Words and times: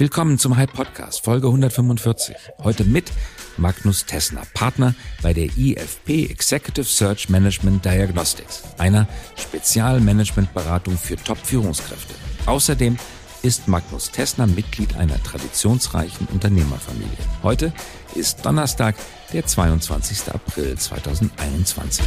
Willkommen 0.00 0.38
zum 0.38 0.56
Hype 0.56 0.74
Podcast, 0.74 1.24
Folge 1.24 1.48
145. 1.48 2.36
Heute 2.62 2.84
mit 2.84 3.10
Magnus 3.56 4.06
Tessner, 4.06 4.42
Partner 4.54 4.94
bei 5.22 5.32
der 5.32 5.46
IFP 5.56 6.26
Executive 6.30 6.84
Search 6.84 7.28
Management 7.28 7.84
Diagnostics, 7.84 8.62
einer 8.78 9.08
Spezialmanagementberatung 9.34 10.96
für 10.96 11.16
Top-Führungskräfte. 11.16 12.14
Außerdem 12.46 12.96
ist 13.42 13.66
Magnus 13.66 14.12
Tessner 14.12 14.46
Mitglied 14.46 14.96
einer 14.96 15.20
traditionsreichen 15.20 16.28
Unternehmerfamilie. 16.28 17.18
Heute 17.42 17.72
ist 18.14 18.46
Donnerstag, 18.46 18.94
der 19.32 19.46
22. 19.46 20.32
April 20.32 20.78
2021. 20.78 22.04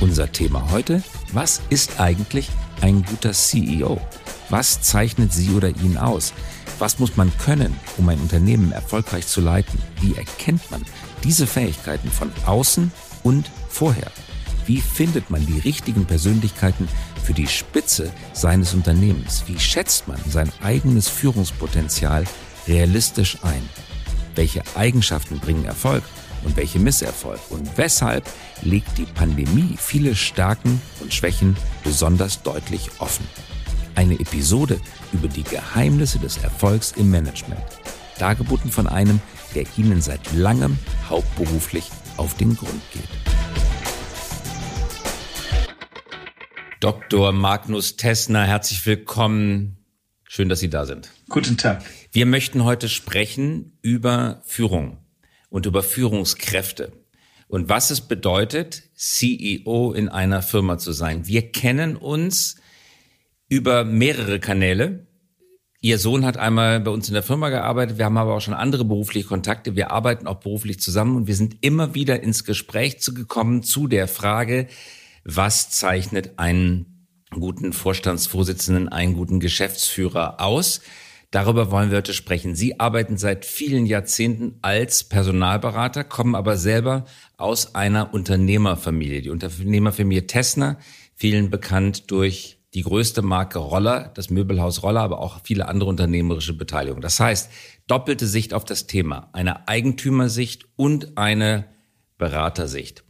Unser 0.00 0.32
Thema 0.32 0.70
heute, 0.70 1.02
was 1.34 1.60
ist 1.68 2.00
eigentlich 2.00 2.48
ein 2.80 3.02
guter 3.02 3.32
CEO? 3.32 4.00
Was 4.50 4.80
zeichnet 4.80 5.32
sie 5.32 5.50
oder 5.50 5.68
ihn 5.68 5.98
aus? 5.98 6.32
Was 6.78 6.98
muss 6.98 7.16
man 7.16 7.30
können, 7.38 7.74
um 7.98 8.08
ein 8.08 8.20
Unternehmen 8.20 8.72
erfolgreich 8.72 9.26
zu 9.26 9.40
leiten? 9.40 9.78
Wie 10.00 10.14
erkennt 10.14 10.70
man 10.70 10.84
diese 11.24 11.46
Fähigkeiten 11.46 12.10
von 12.10 12.30
außen 12.46 12.90
und 13.24 13.50
vorher? 13.68 14.10
Wie 14.64 14.80
findet 14.80 15.30
man 15.30 15.44
die 15.46 15.58
richtigen 15.58 16.04
Persönlichkeiten 16.04 16.88
für 17.24 17.32
die 17.32 17.46
Spitze 17.46 18.12
seines 18.32 18.74
Unternehmens? 18.74 19.44
Wie 19.46 19.58
schätzt 19.58 20.08
man 20.08 20.18
sein 20.28 20.52
eigenes 20.62 21.08
Führungspotenzial 21.08 22.24
realistisch 22.66 23.38
ein? 23.42 23.68
Welche 24.34 24.62
Eigenschaften 24.76 25.40
bringen 25.40 25.64
Erfolg 25.64 26.04
und 26.44 26.56
welche 26.56 26.78
Misserfolg? 26.78 27.40
Und 27.50 27.76
weshalb 27.76 28.30
legt 28.62 28.96
die 28.98 29.06
Pandemie 29.06 29.74
viele 29.78 30.14
Stärken 30.14 30.80
und 31.00 31.12
Schwächen 31.12 31.56
besonders 31.82 32.42
deutlich 32.42 32.90
offen? 32.98 33.26
Eine 33.98 34.20
Episode 34.20 34.80
über 35.12 35.26
die 35.26 35.42
Geheimnisse 35.42 36.20
des 36.20 36.36
Erfolgs 36.36 36.92
im 36.92 37.10
Management. 37.10 37.64
Dargeboten 38.20 38.70
von 38.70 38.86
einem, 38.86 39.20
der 39.56 39.64
Ihnen 39.76 40.00
seit 40.00 40.32
langem 40.32 40.78
hauptberuflich 41.08 41.90
auf 42.16 42.36
den 42.36 42.56
Grund 42.56 42.80
geht. 42.92 43.08
Dr. 46.78 47.32
Magnus 47.32 47.96
Tessner, 47.96 48.46
herzlich 48.46 48.86
willkommen. 48.86 49.78
Schön, 50.22 50.48
dass 50.48 50.60
Sie 50.60 50.70
da 50.70 50.86
sind. 50.86 51.10
Guten 51.28 51.56
Tag. 51.56 51.82
Wir 52.12 52.26
möchten 52.26 52.62
heute 52.62 52.88
sprechen 52.88 53.76
über 53.82 54.42
Führung 54.44 54.98
und 55.48 55.66
über 55.66 55.82
Führungskräfte 55.82 56.92
und 57.48 57.68
was 57.68 57.90
es 57.90 58.02
bedeutet, 58.02 58.84
CEO 58.94 59.92
in 59.92 60.08
einer 60.08 60.42
Firma 60.42 60.78
zu 60.78 60.92
sein. 60.92 61.26
Wir 61.26 61.50
kennen 61.50 61.96
uns 61.96 62.60
über 63.48 63.84
mehrere 63.84 64.40
Kanäle. 64.40 65.06
Ihr 65.80 65.98
Sohn 65.98 66.24
hat 66.24 66.36
einmal 66.36 66.80
bei 66.80 66.90
uns 66.90 67.08
in 67.08 67.14
der 67.14 67.22
Firma 67.22 67.50
gearbeitet. 67.50 67.98
Wir 67.98 68.04
haben 68.04 68.16
aber 68.16 68.34
auch 68.34 68.40
schon 68.40 68.54
andere 68.54 68.84
berufliche 68.84 69.28
Kontakte. 69.28 69.76
Wir 69.76 69.92
arbeiten 69.92 70.26
auch 70.26 70.40
beruflich 70.40 70.80
zusammen 70.80 71.16
und 71.16 71.26
wir 71.28 71.36
sind 71.36 71.58
immer 71.60 71.94
wieder 71.94 72.22
ins 72.22 72.44
Gespräch 72.44 73.00
zu 73.00 73.14
gekommen 73.14 73.62
zu 73.62 73.86
der 73.86 74.08
Frage, 74.08 74.66
was 75.24 75.70
zeichnet 75.70 76.38
einen 76.38 77.06
guten 77.30 77.72
Vorstandsvorsitzenden, 77.72 78.88
einen 78.88 79.14
guten 79.14 79.38
Geschäftsführer 79.38 80.40
aus? 80.40 80.80
Darüber 81.30 81.70
wollen 81.70 81.90
wir 81.90 81.98
heute 81.98 82.14
sprechen. 82.14 82.54
Sie 82.54 82.80
arbeiten 82.80 83.18
seit 83.18 83.44
vielen 83.44 83.84
Jahrzehnten 83.84 84.58
als 84.62 85.04
Personalberater, 85.04 86.02
kommen 86.02 86.34
aber 86.34 86.56
selber 86.56 87.04
aus 87.36 87.74
einer 87.74 88.14
Unternehmerfamilie. 88.14 89.20
Die 89.20 89.30
Unternehmerfamilie 89.30 90.26
Tessner, 90.26 90.78
vielen 91.14 91.50
bekannt 91.50 92.10
durch 92.10 92.57
die 92.74 92.82
größte 92.82 93.22
Marke 93.22 93.58
Roller, 93.58 94.12
das 94.14 94.30
Möbelhaus 94.30 94.82
Roller, 94.82 95.00
aber 95.00 95.20
auch 95.20 95.40
viele 95.44 95.68
andere 95.68 95.88
unternehmerische 95.88 96.52
Beteiligungen. 96.54 97.02
Das 97.02 97.18
heißt, 97.18 97.50
doppelte 97.86 98.26
Sicht 98.26 98.52
auf 98.52 98.64
das 98.64 98.86
Thema, 98.86 99.30
eine 99.32 99.68
Eigentümersicht 99.68 100.66
und 100.76 101.16
eine 101.16 101.66
Beratersicht. 102.18 103.04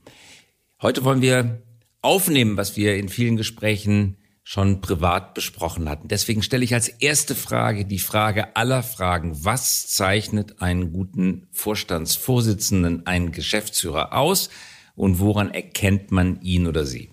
Heute 0.81 1.05
wollen 1.05 1.23
wir 1.23 1.63
aufnehmen, 2.03 2.57
was 2.57 2.77
wir 2.77 2.97
in 2.97 3.09
vielen 3.09 3.37
Gesprächen 3.37 4.17
schon 4.45 4.81
privat 4.81 5.35
besprochen 5.35 5.91
hatten. 5.91 6.09
Deswegen 6.09 6.43
stelle 6.43 6.65
ich 6.65 6.73
als 6.73 6.89
erste 6.89 7.35
Frage 7.35 7.85
die 7.85 7.99
Frage 7.99 8.57
aller 8.57 8.83
Fragen. 8.83 9.45
Was 9.45 9.89
zeichnet 9.89 10.63
einen 10.63 10.93
guten 10.93 11.49
Vorstandsvorsitzenden, 11.53 13.07
einen 13.07 13.33
Geschäftsführer 13.33 14.15
aus 14.15 14.49
und 14.95 15.19
woran 15.19 15.53
erkennt 15.53 16.13
man 16.13 16.41
ihn 16.41 16.67
oder 16.67 16.87
sie? 16.87 17.11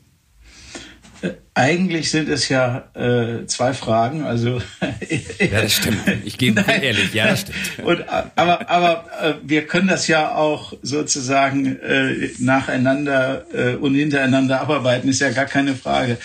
Eigentlich 1.54 2.12
sind 2.12 2.28
es 2.28 2.50
ja 2.50 2.90
äh, 2.96 3.46
zwei 3.46 3.74
Fragen, 3.74 4.24
also 4.24 4.62
ja, 5.40 5.62
das 5.62 5.74
stimmt. 5.74 6.00
Ich 6.26 6.38
gebe 6.38 6.64
ehrlich, 6.68 7.14
ja, 7.14 7.28
das 7.28 7.42
stimmt. 7.42 7.88
Und, 7.88 8.10
aber 8.10 8.70
aber 8.70 9.06
äh, 9.22 9.34
wir 9.44 9.66
können 9.66 9.88
das 9.88 10.08
ja 10.08 10.36
auch 10.36 10.74
sozusagen 10.82 11.80
äh, 11.80 12.30
nacheinander 12.40 13.46
äh, 13.54 13.76
und 13.76 13.96
hintereinander 13.96 14.62
abarbeiten, 14.62 15.10
ist 15.10 15.22
ja 15.22 15.30
gar 15.32 15.46
keine 15.46 15.76
Frage. 15.76 16.18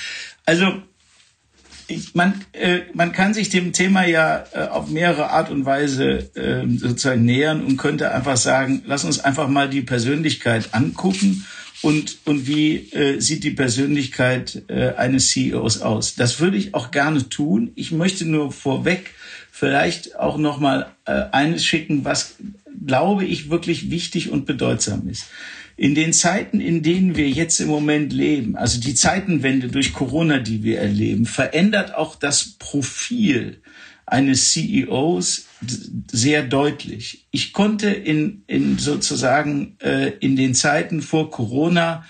Also 0.47 0.83
ich, 1.91 2.15
man, 2.15 2.35
äh, 2.53 2.81
man 2.95 3.13
kann 3.13 3.35
sich 3.35 3.51
dem 3.51 3.73
Thema 3.73 4.05
ja 4.05 4.45
äh, 4.53 4.69
auf 4.69 4.89
mehrere 4.89 5.31
Art 5.31 5.51
und 5.51 5.65
Weise 5.65 6.31
äh, 6.35 6.67
sozusagen 6.79 7.25
nähern 7.25 7.65
und 7.65 7.77
könnte 7.77 8.13
einfach 8.13 8.37
sagen, 8.37 8.83
lass 8.87 9.05
uns 9.05 9.21
einfach 9.21 9.49
mal 9.49 9.69
die 9.69 9.83
Persönlichkeit 9.83 10.71
angucken 10.73 11.45
und, 11.83 12.19
und 12.27 12.47
wie 12.47 12.77
äh, 12.93 13.21
sieht 13.21 13.45
die 13.45 13.53
Persönlichkeit 13.53 14.63
äh, 14.69 14.93
eines 14.95 15.31
CEOs 15.31 15.81
aus. 15.81 16.15
Das 16.15 16.41
würde 16.41 16.57
ich 16.57 16.75
auch 16.75 16.91
gerne 16.91 17.29
tun. 17.29 17.73
Ich 17.75 17.91
möchte 17.91 18.27
nur 18.27 18.53
vorweg 18.53 19.15
vielleicht 19.51 20.19
auch 20.19 20.37
noch 20.37 20.61
mal 20.61 20.93
äh, 21.07 21.25
eines 21.33 21.65
schicken, 21.65 22.05
was 22.05 22.37
glaube 22.87 23.25
ich 23.25 23.51
wirklich 23.51 23.91
wichtig 23.91 24.31
und 24.31 24.47
bedeutsam 24.47 25.09
ist. 25.09 25.27
In 25.77 25.95
den 25.95 26.13
Zeiten, 26.13 26.61
in 26.61 26.83
denen 26.83 27.17
wir 27.17 27.29
jetzt 27.29 27.59
im 27.61 27.69
Moment 27.69 28.13
leben, 28.13 28.57
also 28.57 28.79
die 28.79 28.95
Zeitenwende 28.95 29.69
durch 29.69 29.95
Corona, 29.95 30.39
die 30.39 30.63
wir 30.63 30.79
erleben, 30.79 31.25
verändert 31.25 31.95
auch 31.95 32.17
das 32.17 32.57
Profil 32.59 33.63
eines 34.11 34.53
CEOs 34.53 35.47
sehr 36.11 36.43
deutlich. 36.43 37.27
Ich 37.31 37.53
konnte 37.53 37.91
in, 37.91 38.43
in 38.47 38.79
sozusagen 38.79 39.77
äh, 39.81 40.11
in 40.21 40.37
den 40.37 40.55
Zeiten 40.55 41.03
vor 41.03 41.31
Corona 41.31 42.05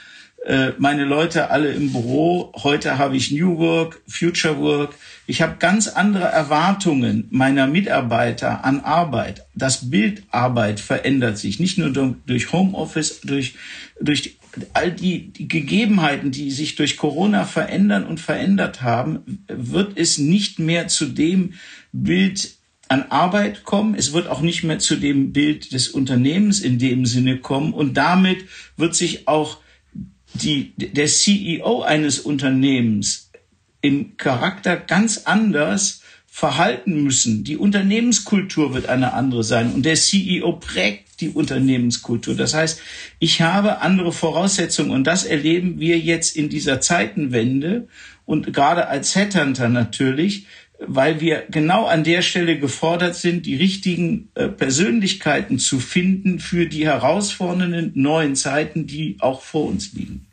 äh, 0.46 0.72
meine 0.78 1.04
Leute 1.04 1.50
alle 1.50 1.72
im 1.72 1.92
Büro. 1.92 2.52
Heute 2.62 2.96
habe 2.96 3.16
ich 3.16 3.30
New 3.30 3.58
Work, 3.58 4.00
Future 4.08 4.58
Work. 4.58 4.94
Ich 5.26 5.42
habe 5.42 5.56
ganz 5.58 5.86
andere 5.88 6.24
Erwartungen 6.24 7.28
meiner 7.30 7.66
Mitarbeiter 7.66 8.64
an 8.64 8.80
Arbeit. 8.80 9.44
Das 9.54 9.90
Bild 9.90 10.22
Arbeit 10.30 10.80
verändert 10.80 11.36
sich, 11.36 11.60
nicht 11.60 11.76
nur 11.76 11.90
durch 11.90 12.52
Homeoffice, 12.52 13.20
durch, 13.20 13.54
durch 14.00 14.38
all 14.72 14.92
die, 14.92 15.32
die 15.32 15.48
Gegebenheiten, 15.48 16.30
die 16.30 16.50
sich 16.50 16.76
durch 16.76 16.96
Corona 16.96 17.44
verändern 17.44 18.04
und 18.04 18.20
verändert 18.20 18.82
haben, 18.82 19.44
wird 19.48 19.96
es 19.96 20.18
nicht 20.18 20.58
mehr 20.58 20.88
zu 20.88 21.06
dem 21.06 21.54
Bild 21.92 22.56
an 22.88 23.04
Arbeit 23.10 23.64
kommen. 23.64 23.94
Es 23.94 24.12
wird 24.12 24.26
auch 24.26 24.40
nicht 24.40 24.64
mehr 24.64 24.80
zu 24.80 24.96
dem 24.96 25.32
Bild 25.32 25.72
des 25.72 25.88
Unternehmens 25.88 26.60
in 26.60 26.78
dem 26.78 27.06
Sinne 27.06 27.38
kommen. 27.38 27.72
Und 27.72 27.94
damit 27.94 28.44
wird 28.76 28.94
sich 28.94 29.28
auch 29.28 29.58
die, 30.34 30.74
der 30.76 31.06
CEO 31.06 31.82
eines 31.82 32.18
Unternehmens 32.18 33.30
im 33.80 34.16
Charakter 34.16 34.76
ganz 34.76 35.18
anders 35.24 36.02
verhalten 36.26 37.02
müssen. 37.02 37.44
Die 37.44 37.56
Unternehmenskultur 37.56 38.74
wird 38.74 38.88
eine 38.88 39.12
andere 39.14 39.42
sein 39.44 39.72
und 39.72 39.84
der 39.84 39.96
CEO 39.96 40.52
prägt 40.54 41.09
die 41.20 41.30
Unternehmenskultur. 41.30 42.34
Das 42.34 42.54
heißt, 42.54 42.80
ich 43.18 43.40
habe 43.40 43.80
andere 43.80 44.12
Voraussetzungen 44.12 44.90
und 44.90 45.06
das 45.06 45.24
erleben 45.24 45.80
wir 45.80 45.98
jetzt 45.98 46.36
in 46.36 46.48
dieser 46.48 46.80
Zeitenwende 46.80 47.88
und 48.24 48.52
gerade 48.52 48.88
als 48.88 49.14
Headhunter 49.14 49.68
natürlich, 49.68 50.46
weil 50.86 51.20
wir 51.20 51.44
genau 51.50 51.86
an 51.86 52.04
der 52.04 52.22
Stelle 52.22 52.58
gefordert 52.58 53.14
sind, 53.14 53.44
die 53.44 53.56
richtigen 53.56 54.30
äh, 54.34 54.48
Persönlichkeiten 54.48 55.58
zu 55.58 55.78
finden 55.78 56.38
für 56.38 56.66
die 56.66 56.86
herausfordernden 56.86 57.92
neuen 57.94 58.34
Zeiten, 58.34 58.86
die 58.86 59.16
auch 59.20 59.42
vor 59.42 59.66
uns 59.66 59.92
liegen. 59.92 60.26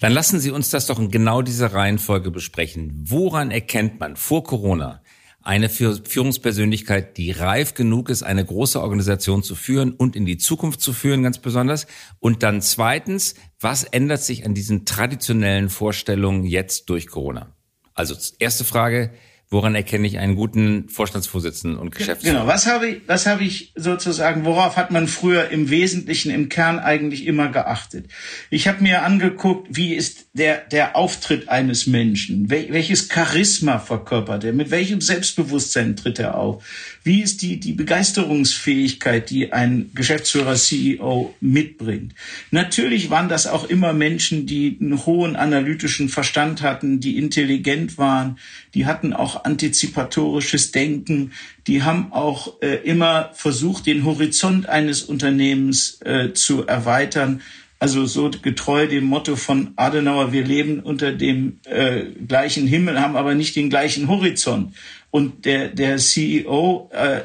Dann 0.00 0.12
lassen 0.12 0.40
Sie 0.40 0.50
uns 0.50 0.70
das 0.70 0.86
doch 0.86 0.98
in 0.98 1.10
genau 1.10 1.42
dieser 1.42 1.72
Reihenfolge 1.72 2.30
besprechen. 2.30 2.92
Woran 3.04 3.50
erkennt 3.50 4.00
man 4.00 4.16
vor 4.16 4.44
Corona 4.44 5.00
eine 5.42 5.68
Führungspersönlichkeit, 5.68 7.16
die 7.16 7.30
reif 7.30 7.74
genug 7.74 8.10
ist, 8.10 8.22
eine 8.22 8.44
große 8.44 8.80
Organisation 8.80 9.42
zu 9.42 9.54
führen 9.54 9.92
und 9.92 10.16
in 10.16 10.26
die 10.26 10.36
Zukunft 10.36 10.80
zu 10.80 10.92
führen, 10.92 11.22
ganz 11.22 11.38
besonders? 11.38 11.86
Und 12.18 12.42
dann 12.42 12.60
zweitens, 12.60 13.34
was 13.58 13.84
ändert 13.84 14.22
sich 14.22 14.44
an 14.44 14.54
diesen 14.54 14.84
traditionellen 14.84 15.70
Vorstellungen 15.70 16.44
jetzt 16.44 16.90
durch 16.90 17.06
Corona? 17.06 17.54
Also 17.94 18.14
erste 18.38 18.64
Frage, 18.64 19.12
Woran 19.52 19.74
erkenne 19.74 20.06
ich 20.06 20.18
einen 20.20 20.36
guten 20.36 20.88
Vorstandsvorsitzenden 20.88 21.76
und 21.76 21.92
Geschäftsführer? 21.92 22.34
Genau, 22.34 22.46
was 22.46 22.66
habe 22.66 22.86
ich, 22.86 23.00
was 23.08 23.26
habe 23.26 23.42
ich 23.42 23.72
sozusagen, 23.74 24.44
worauf 24.44 24.76
hat 24.76 24.92
man 24.92 25.08
früher 25.08 25.48
im 25.48 25.70
Wesentlichen, 25.70 26.30
im 26.30 26.48
Kern 26.48 26.78
eigentlich 26.78 27.26
immer 27.26 27.48
geachtet? 27.48 28.06
Ich 28.50 28.68
habe 28.68 28.80
mir 28.80 29.02
angeguckt, 29.02 29.66
wie 29.72 29.94
ist 29.94 30.28
der, 30.34 30.58
der 30.58 30.94
Auftritt 30.94 31.48
eines 31.48 31.88
Menschen? 31.88 32.48
Wel, 32.48 32.68
welches 32.70 33.08
Charisma 33.12 33.80
verkörpert 33.80 34.44
er? 34.44 34.52
Mit 34.52 34.70
welchem 34.70 35.00
Selbstbewusstsein 35.00 35.96
tritt 35.96 36.20
er 36.20 36.36
auf? 36.36 36.62
Wie 37.02 37.22
ist 37.22 37.40
die, 37.40 37.58
die 37.58 37.72
Begeisterungsfähigkeit, 37.72 39.30
die 39.30 39.52
ein 39.52 39.90
Geschäftsführer, 39.94 40.54
CEO 40.54 41.34
mitbringt? 41.40 42.14
Natürlich 42.50 43.08
waren 43.08 43.30
das 43.30 43.46
auch 43.46 43.64
immer 43.64 43.94
Menschen, 43.94 44.44
die 44.44 44.76
einen 44.78 45.06
hohen 45.06 45.34
analytischen 45.34 46.10
Verstand 46.10 46.60
hatten, 46.60 47.00
die 47.00 47.16
intelligent 47.16 47.96
waren, 47.96 48.38
die 48.74 48.84
hatten 48.84 49.14
auch 49.14 49.44
antizipatorisches 49.44 50.72
Denken, 50.72 51.32
die 51.66 51.82
haben 51.82 52.12
auch 52.12 52.60
äh, 52.60 52.76
immer 52.84 53.30
versucht, 53.32 53.86
den 53.86 54.04
Horizont 54.04 54.68
eines 54.68 55.02
Unternehmens 55.02 56.00
äh, 56.02 56.34
zu 56.34 56.66
erweitern. 56.66 57.40
Also 57.80 58.04
so 58.04 58.30
getreu 58.30 58.86
dem 58.86 59.04
Motto 59.04 59.36
von 59.36 59.72
Adenauer, 59.76 60.32
wir 60.32 60.44
leben 60.44 60.80
unter 60.80 61.12
dem 61.12 61.60
äh, 61.64 62.02
gleichen 62.28 62.66
Himmel, 62.66 63.00
haben 63.00 63.16
aber 63.16 63.34
nicht 63.34 63.56
den 63.56 63.70
gleichen 63.70 64.06
Horizont. 64.06 64.74
Und 65.10 65.46
der, 65.46 65.68
der 65.68 65.96
CEO 65.96 66.90
äh, 66.92 67.20
äh, 67.20 67.22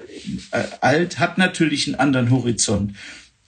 Alt 0.80 1.20
hat 1.20 1.38
natürlich 1.38 1.88
einen 1.88 1.96
anderen 1.98 2.32
Horizont. 2.32 2.96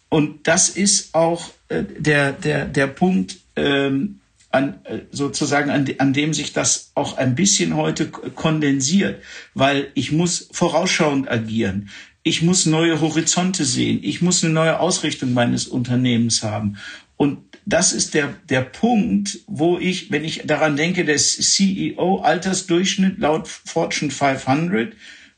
Und 0.09 0.47
das 0.49 0.67
ist 0.67 1.15
auch 1.15 1.49
äh, 1.69 1.85
der, 1.97 2.33
der, 2.33 2.65
der 2.65 2.87
Punkt, 2.87 3.37
ähm, 3.55 4.19
an, 4.51 4.79
äh, 4.85 4.99
sozusagen 5.11 5.69
an, 5.69 5.87
an 5.99 6.13
dem 6.13 6.33
sich 6.33 6.53
das 6.53 6.91
auch 6.95 7.17
ein 7.17 7.35
bisschen 7.35 7.75
heute 7.75 8.07
kondensiert, 8.07 9.21
weil 9.53 9.91
ich 9.93 10.11
muss 10.11 10.49
vorausschauend 10.51 11.29
agieren. 11.29 11.89
Ich 12.27 12.41
muss 12.41 12.65
neue 12.65 12.99
Horizonte 12.99 13.63
sehen. 13.63 14.01
Ich 14.03 14.21
muss 14.21 14.43
eine 14.43 14.51
neue 14.51 14.81
Ausrichtung 14.81 15.33
meines 15.33 15.65
Unternehmens 15.65 16.43
haben. 16.43 16.75
Und 17.15 17.37
das 17.65 17.93
ist 17.93 18.13
der, 18.13 18.33
der 18.49 18.59
Punkt, 18.61 19.39
wo 19.47 19.77
ich, 19.77 20.11
wenn 20.11 20.25
ich 20.25 20.41
daran 20.45 20.75
denke, 20.75 21.05
der 21.05 21.15
CEO-Altersdurchschnitt 21.15 23.19
laut 23.19 23.47
Fortune 23.47 24.11
500 24.11 24.93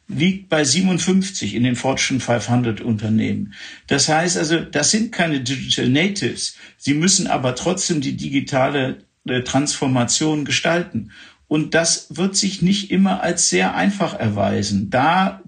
liegt 0.07 0.50
bei 0.50 0.63
57 0.63 1.53
in 1.53 1.62
den 1.63 1.75
Fortune 1.75 2.19
500 2.19 2.81
Unternehmen. 2.81 3.53
Das 3.85 4.09
heißt 4.09 4.38
also, 4.38 4.59
das 4.59 4.89
sind 4.89 5.12
keine 5.12 5.42
Digital 5.42 5.89
Natives. 5.89 6.56
Sie 6.77 6.95
müssen 6.95 7.27
aber 7.27 7.53
trotzdem 7.53 8.01
die 8.01 8.18
digitale 8.18 9.03
äh, 9.27 9.42
Transformation 9.42 10.44
gestalten. 10.44 11.12
Und 11.50 11.74
das 11.74 12.16
wird 12.16 12.38
sich 12.38 12.62
nicht 12.62 12.92
immer 12.92 13.22
als 13.24 13.50
sehr 13.50 13.75
einfach 13.75 14.13
erweisen. 14.13 14.92
Da 14.92 15.42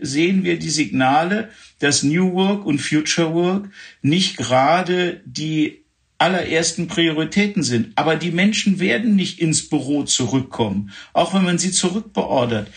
sehen 0.00 0.44
wir 0.44 0.56
die 0.58 0.70
Signale, 0.70 1.50
dass 1.80 2.04
New 2.04 2.32
Work 2.32 2.64
und 2.64 2.80
Future 2.80 3.34
Work 3.34 3.68
nicht 4.00 4.36
gerade 4.36 5.20
die 5.26 5.82
allerersten 6.18 6.88
Prioritäten 6.88 7.62
sind. 7.62 7.92
Aber 7.96 8.14
die 8.16 8.30
Menschen 8.30 8.78
werden 8.78 9.16
nicht 9.16 9.40
ins 9.40 9.68
Büro 9.68 10.04
zurückkommen, 10.04 10.90
auch 11.12 11.34
wenn 11.34 11.44
man 11.44 11.58
sie 11.58 11.70
zurückbeordert. 11.70 12.70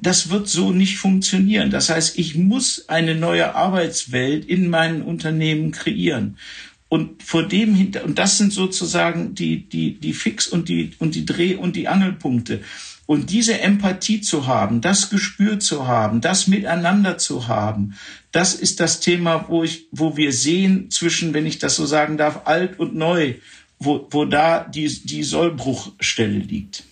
Das 0.00 0.30
wird 0.30 0.48
so 0.48 0.72
nicht 0.72 0.98
funktionieren. 0.98 1.70
Das 1.70 1.88
heißt, 1.88 2.18
ich 2.18 2.36
muss 2.36 2.88
eine 2.88 3.14
neue 3.14 3.54
Arbeitswelt 3.54 4.44
in 4.44 4.70
meinen 4.70 5.02
Unternehmen 5.02 5.72
kreieren. 5.72 6.36
Und 6.88 7.22
vor 7.22 7.42
dem 7.42 7.74
hinter, 7.74 8.04
und 8.04 8.18
das 8.18 8.38
sind 8.38 8.52
sozusagen 8.52 9.34
die, 9.34 9.68
die, 9.68 10.00
die 10.00 10.14
Fix 10.14 10.48
und 10.48 10.68
die, 10.68 10.92
und 10.98 11.14
die 11.14 11.26
Dreh- 11.26 11.56
und 11.56 11.76
die 11.76 11.88
Angelpunkte. 11.88 12.62
Und 13.04 13.30
diese 13.30 13.60
Empathie 13.60 14.20
zu 14.20 14.46
haben, 14.46 14.80
das 14.80 15.10
Gespür 15.10 15.60
zu 15.60 15.86
haben, 15.86 16.20
das 16.20 16.46
Miteinander 16.46 17.18
zu 17.18 17.48
haben, 17.48 17.94
das 18.32 18.54
ist 18.54 18.80
das 18.80 19.00
Thema, 19.00 19.46
wo 19.48 19.64
ich, 19.64 19.86
wo 19.92 20.16
wir 20.16 20.32
sehen 20.32 20.90
zwischen, 20.90 21.34
wenn 21.34 21.46
ich 21.46 21.58
das 21.58 21.76
so 21.76 21.86
sagen 21.86 22.16
darf, 22.18 22.42
alt 22.46 22.78
und 22.78 22.94
neu, 22.94 23.34
wo, 23.78 24.06
wo 24.10 24.24
da 24.24 24.64
die, 24.64 24.88
die 24.88 25.22
Sollbruchstelle 25.22 26.38
liegt. 26.38 26.84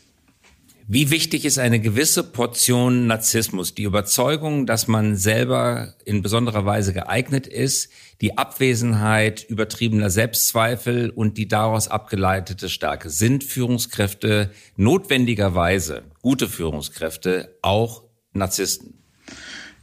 Wie 0.89 1.11
wichtig 1.11 1.45
ist 1.45 1.59
eine 1.59 1.81
gewisse 1.81 2.23
Portion 2.23 3.09
Narzissmus, 3.09 3.75
die 3.75 3.83
Überzeugung, 3.83 4.67
dass 4.67 4.87
man 4.87 5.17
selber 5.17 5.95
in 6.05 6.23
besonderer 6.23 6.65
Weise 6.65 6.93
geeignet 6.93 7.49
ist, 7.49 7.91
die 8.21 8.39
Abwesenheit 8.39 9.45
übertriebener 9.49 10.11
Selbstzweifel 10.11 11.11
und 11.11 11.39
die 11.39 11.49
daraus 11.49 11.89
abgeleitete 11.89 12.69
Stärke. 12.69 13.11
Sind 13.11 13.43
Führungskräfte 13.43 14.53
notwendigerweise, 14.77 16.05
gute 16.23 16.49
Führungskräfte, 16.49 17.59
auch 17.63 18.05
Narzissten? 18.33 19.03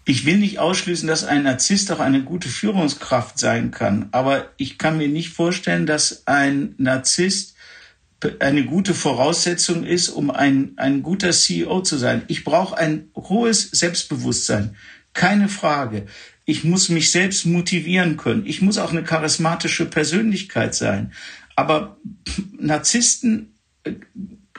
Ich 0.06 0.26
will 0.26 0.38
nicht 0.38 0.60
ausschließen, 0.60 1.10
dass 1.10 1.26
ein 1.26 1.44
Narzisst 1.44 1.92
auch 1.92 2.00
eine 2.00 2.24
gute 2.24 2.48
Führungskraft 2.48 3.38
sein 3.38 3.72
kann, 3.72 4.08
aber 4.12 4.52
ich 4.56 4.78
kann 4.78 4.98
mir 4.98 5.10
nicht 5.10 5.32
vorstellen, 5.32 5.86
dass 5.86 6.28
ein 6.28 6.76
Narzisst 6.78 7.53
eine 8.40 8.66
gute 8.66 8.94
Voraussetzung 8.94 9.84
ist, 9.84 10.10
um 10.10 10.32
ein, 10.32 10.74
ein 10.78 11.04
guter 11.04 11.32
CEO 11.32 11.82
zu 11.82 11.98
sein. 11.98 12.24
Ich 12.28 12.44
brauche 12.44 12.78
ein 12.78 13.10
hohes 13.16 13.70
Selbstbewusstsein, 13.72 14.76
keine 15.14 15.50
Frage. 15.50 16.06
Ich 16.46 16.64
muss 16.64 16.90
mich 16.90 17.12
selbst 17.12 17.46
motivieren 17.46 18.18
können. 18.18 18.46
Ich 18.46 18.62
muss 18.62 18.78
auch 18.78 18.92
eine 18.92 19.04
charismatische 19.04 19.86
Persönlichkeit 19.86 20.76
sein. 20.76 21.14
Aber 21.56 21.98
Narzissten 22.58 23.54
äh, 23.84 23.94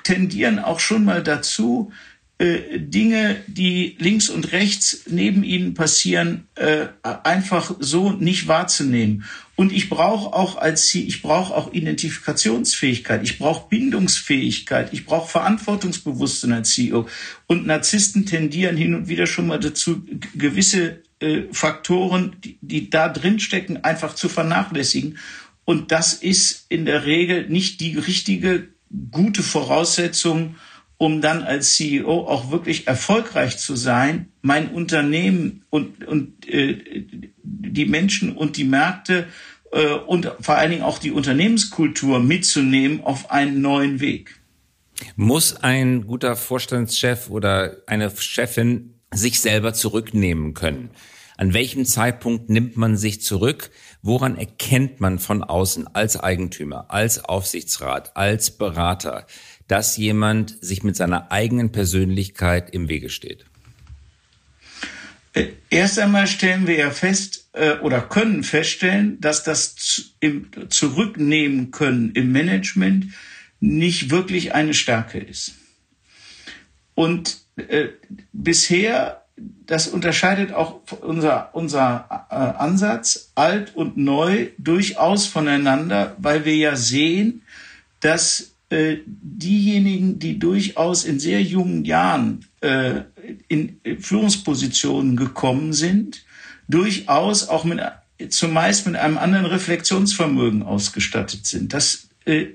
tendieren 0.03 0.59
auch 0.59 0.81
schon 0.81 1.05
mal 1.05 1.23
dazu, 1.23 1.93
äh, 2.39 2.81
Dinge, 2.81 3.37
die 3.47 3.97
links 4.01 4.29
und 4.29 4.51
rechts 4.51 5.05
neben 5.07 5.45
ihnen 5.45 5.75
passieren, 5.75 6.49
äh, 6.57 6.87
einfach 7.03 7.77
so 7.79 8.11
nicht 8.11 8.49
wahrzunehmen. 8.49 9.25
Und 9.55 9.73
ich 9.73 9.89
brauche 9.89 10.35
auch 10.35 10.57
als 10.57 10.93
ich 10.93 11.23
brauche 11.23 11.55
auch 11.55 11.73
Identifikationsfähigkeit, 11.73 13.23
ich 13.23 13.39
brauche 13.39 13.69
Bindungsfähigkeit, 13.69 14.93
ich 14.93 15.07
brauche 15.07 15.31
Verantwortungsbewusstsein 15.31 16.53
als 16.53 16.75
CEO. 16.75 17.09
Und 17.47 17.67
Narzissten 17.67 18.27
tendieren 18.27 18.77
hin 18.77 18.97
und 18.97 19.07
wieder 19.07 19.29
schon 19.29 19.47
mal 19.47 19.61
dazu, 19.61 20.03
gewisse 20.35 21.03
äh, 21.21 21.43
Faktoren, 21.53 22.35
die, 22.43 22.59
die 22.61 22.91
da 22.91 23.09
drin 23.09 23.39
stecken, 23.39 23.85
einfach 23.85 24.17
zu 24.17 24.29
vernachlässigen. 24.29 25.19
Und 25.65 25.93
das 25.93 26.15
ist 26.15 26.67
in 26.69 26.85
der 26.85 27.07
Regel 27.07 27.49
nicht 27.49 27.81
die 27.81 27.97
richtige, 27.97 28.69
gute 29.13 29.45
Voraussetzung, 29.45 30.57
um 30.97 31.21
dann 31.21 31.43
als 31.43 31.75
CEO 31.75 32.27
auch 32.27 32.51
wirklich 32.51 32.87
erfolgreich 32.87 33.59
zu 33.59 33.77
sein, 33.77 34.29
mein 34.43 34.71
Unternehmen 34.71 35.65
und, 35.71 36.05
und 36.05 36.49
äh, 36.49 37.07
die 37.43 37.87
Menschen 37.87 38.37
und 38.37 38.57
die 38.57 38.65
Märkte 38.65 39.27
äh, 39.73 39.89
und 39.89 40.31
vor 40.41 40.57
allen 40.57 40.71
Dingen 40.71 40.83
auch 40.83 40.99
die 40.99 41.11
Unternehmenskultur 41.11 42.21
mitzunehmen 42.21 43.03
auf 43.03 43.31
einen 43.31 43.61
neuen 43.61 44.01
Weg. 44.01 44.41
Muss 45.17 45.57
ein 45.57 46.07
guter 46.07 46.37
Vorstandschef 46.37 47.29
oder 47.29 47.79
eine 47.87 48.11
Chefin 48.17 48.95
sich 49.13 49.41
selber 49.41 49.75
zurücknehmen 49.75 50.55
können? 50.55 50.91
An 51.37 51.53
welchem 51.53 51.85
Zeitpunkt 51.85 52.49
nimmt 52.49 52.77
man 52.77 52.97
sich 52.97 53.21
zurück? 53.21 53.71
Woran 54.03 54.37
erkennt 54.39 55.01
man 55.01 55.19
von 55.19 55.43
außen 55.43 55.89
als 55.93 56.17
Eigentümer, 56.17 56.93
als 56.93 57.25
Aufsichtsrat, 57.25 58.17
als 58.17 58.53
Berater, 58.53 59.27
dass 59.69 59.97
jemand 59.97 60.57
sich 60.63 60.83
mit 60.83 60.97
seiner 60.97 61.33
eigenen 61.33 61.73
Persönlichkeit 61.73 62.71
im 62.71 62.89
Wege 62.89 63.11
steht? 63.11 63.45
Äh, 65.33 65.49
erst 65.69 65.99
einmal 65.99 66.27
stellen 66.27 66.67
wir 66.67 66.77
ja 66.77 66.91
fest 66.91 67.49
äh, 67.53 67.79
oder 67.79 68.01
können 68.01 68.45
feststellen, 68.45 69.21
dass 69.21 69.43
das 69.43 70.13
im 70.21 70.49
Zurücknehmen 70.69 71.71
können 71.71 72.13
im 72.13 72.31
Management 72.33 73.13
nicht 73.61 74.11
wirklich 74.11 74.55
eine 74.55 74.75
Stärke 74.75 75.19
ist. 75.19 75.55
Und 76.95 77.39
äh, 77.57 77.89
bisher, 78.33 79.23
das 79.37 79.89
unterscheidet 79.89 80.53
auch 80.53 80.81
unser, 81.01 81.51
unser 81.55 82.27
äh, 82.31 82.35
Ansatz, 82.35 83.33
alt 83.35 83.75
und 83.75 83.97
neu, 83.97 84.49
durchaus 84.59 85.27
voneinander, 85.27 86.17
weil 86.19 86.45
wir 86.45 86.55
ja 86.55 86.77
sehen, 86.77 87.43
dass 88.01 88.54
äh, 88.71 88.97
diejenigen, 89.07 90.19
die 90.19 90.39
durchaus 90.39 91.05
in 91.05 91.21
sehr 91.21 91.43
jungen 91.43 91.85
Jahren 91.85 92.47
äh, 92.61 93.03
in 93.49 93.81
Führungspositionen 94.01 95.17
gekommen 95.17 95.73
sind, 95.73 96.25
durchaus 96.69 97.49
auch 97.49 97.65
mit, 97.65 97.81
zumeist 98.31 98.87
mit 98.87 98.97
einem 98.97 99.19
anderen 99.19 99.47
Reflexionsvermögen 99.47 100.63
ausgestattet 100.63 101.47
sind. 101.47 101.73
Das 101.73 102.09
äh, 102.25 102.47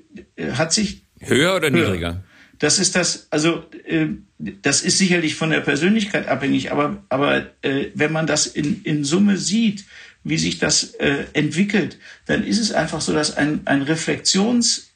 hat 0.54 0.74
sich 0.74 1.04
höher 1.20 1.56
oder 1.56 1.70
höher. 1.70 1.90
niedriger? 1.90 2.24
Das 2.60 2.78
ist 2.78 2.96
das, 2.96 3.28
also 3.30 3.64
äh, 3.86 4.08
das 4.38 4.82
ist 4.82 4.98
sicherlich 4.98 5.36
von 5.36 5.50
der 5.50 5.62
Persönlichkeit 5.62 6.28
abhängig, 6.28 6.72
aber 6.72 7.04
aber 7.08 7.48
äh, 7.62 7.86
wenn 7.94 8.12
man 8.12 8.28
das 8.28 8.48
in 8.48 8.82
in 8.84 9.06
Summe 9.06 9.38
sieht, 9.38 9.86
wie 10.24 10.38
sich 10.38 10.60
das 10.60 10.96
äh, 10.96 11.26
entwickelt, 11.34 11.98
dann 12.26 12.44
ist 12.44 12.60
es 12.60 12.74
einfach 12.74 13.00
so, 13.00 13.14
dass 13.14 13.38
ein 13.38 13.62
ein 13.66 13.82
Reflexions 13.84 14.89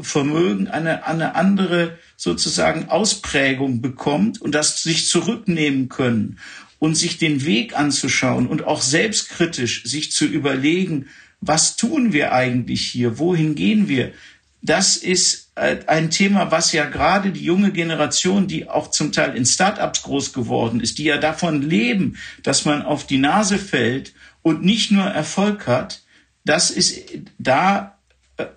Vermögen 0.00 0.68
eine, 0.68 1.06
eine 1.06 1.34
andere 1.34 1.98
sozusagen 2.16 2.88
Ausprägung 2.88 3.80
bekommt 3.80 4.40
und 4.40 4.54
das 4.54 4.82
sich 4.82 5.08
zurücknehmen 5.08 5.88
können 5.88 6.38
und 6.78 6.94
sich 6.96 7.18
den 7.18 7.44
Weg 7.44 7.78
anzuschauen 7.78 8.46
und 8.46 8.64
auch 8.64 8.82
selbstkritisch 8.82 9.84
sich 9.84 10.12
zu 10.12 10.24
überlegen, 10.24 11.06
was 11.40 11.76
tun 11.76 12.12
wir 12.12 12.32
eigentlich 12.32 12.86
hier? 12.86 13.18
Wohin 13.18 13.54
gehen 13.54 13.88
wir? 13.88 14.12
Das 14.62 14.96
ist 14.96 15.52
äh, 15.54 15.78
ein 15.86 16.10
Thema, 16.10 16.50
was 16.50 16.72
ja 16.72 16.86
gerade 16.86 17.30
die 17.30 17.44
junge 17.44 17.72
Generation, 17.72 18.48
die 18.48 18.68
auch 18.68 18.90
zum 18.90 19.12
Teil 19.12 19.36
in 19.36 19.46
Startups 19.46 20.02
groß 20.02 20.32
geworden 20.32 20.80
ist, 20.80 20.98
die 20.98 21.04
ja 21.04 21.18
davon 21.18 21.62
leben, 21.62 22.16
dass 22.42 22.64
man 22.64 22.82
auf 22.82 23.06
die 23.06 23.18
Nase 23.18 23.58
fällt 23.58 24.12
und 24.42 24.64
nicht 24.64 24.90
nur 24.90 25.04
Erfolg 25.04 25.66
hat, 25.66 26.02
das 26.44 26.70
ist 26.70 27.00
da 27.38 27.92
äh, 27.92 27.95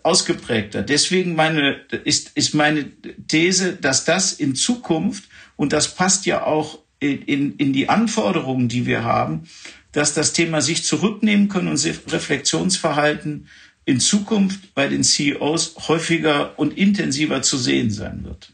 ausgeprägter. 0.04 0.82
Deswegen 0.84 1.36
meine, 1.36 1.82
ist, 2.04 2.32
ist 2.36 2.54
meine 2.54 2.92
These, 3.28 3.74
dass 3.74 4.06
das 4.06 4.34
in 4.34 4.56
Zukunft, 4.56 5.30
und 5.56 5.74
das 5.74 5.96
passt 5.96 6.26
ja 6.26 6.44
auch 6.44 6.80
in, 7.00 7.56
in, 7.56 7.74
die 7.74 7.88
Anforderungen, 7.88 8.68
die 8.68 8.86
wir 8.86 9.04
haben, 9.04 9.44
dass 9.92 10.14
das 10.14 10.34
Thema 10.34 10.62
sich 10.62 10.84
zurücknehmen 10.84 11.48
können 11.48 11.70
und 11.70 11.86
Reflexionsverhalten 12.12 13.48
in 13.86 14.00
Zukunft 14.00 14.76
bei 14.76 14.88
den 14.88 15.04
CEOs 15.04 15.76
häufiger 15.88 16.60
und 16.60 16.78
intensiver 16.78 17.42
zu 17.42 17.58
sehen 17.58 17.90
sein 17.90 18.24
wird. 18.24 18.52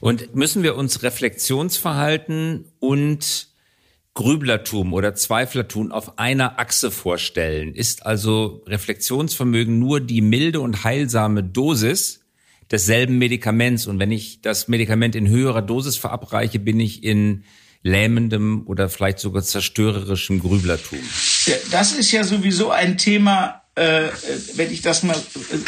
Und 0.00 0.34
müssen 0.34 0.62
wir 0.62 0.76
uns 0.76 1.02
Reflexionsverhalten 1.02 2.66
und 2.78 3.48
Grüblertum 4.14 4.92
oder 4.92 5.16
Zweiflertum 5.16 5.90
auf 5.90 6.18
einer 6.18 6.60
Achse 6.60 6.92
vorstellen? 6.92 7.74
Ist 7.74 8.06
also 8.06 8.62
Reflexionsvermögen 8.66 9.80
nur 9.80 10.00
die 10.00 10.20
milde 10.20 10.60
und 10.60 10.84
heilsame 10.84 11.42
Dosis 11.42 12.20
desselben 12.70 13.18
Medikaments? 13.18 13.88
Und 13.88 13.98
wenn 13.98 14.12
ich 14.12 14.40
das 14.40 14.68
Medikament 14.68 15.16
in 15.16 15.28
höherer 15.28 15.62
Dosis 15.62 15.96
verabreiche, 15.96 16.60
bin 16.60 16.78
ich 16.78 17.02
in 17.02 17.42
lähmendem 17.82 18.62
oder 18.66 18.88
vielleicht 18.88 19.18
sogar 19.18 19.42
zerstörerischem 19.42 20.40
Grüblertum? 20.40 21.00
Das 21.72 21.92
ist 21.92 22.12
ja 22.12 22.22
sowieso 22.22 22.70
ein 22.70 22.96
Thema, 22.96 23.63
äh, 23.74 24.08
wenn 24.54 24.72
ich 24.72 24.82
das 24.82 25.02
mal 25.02 25.16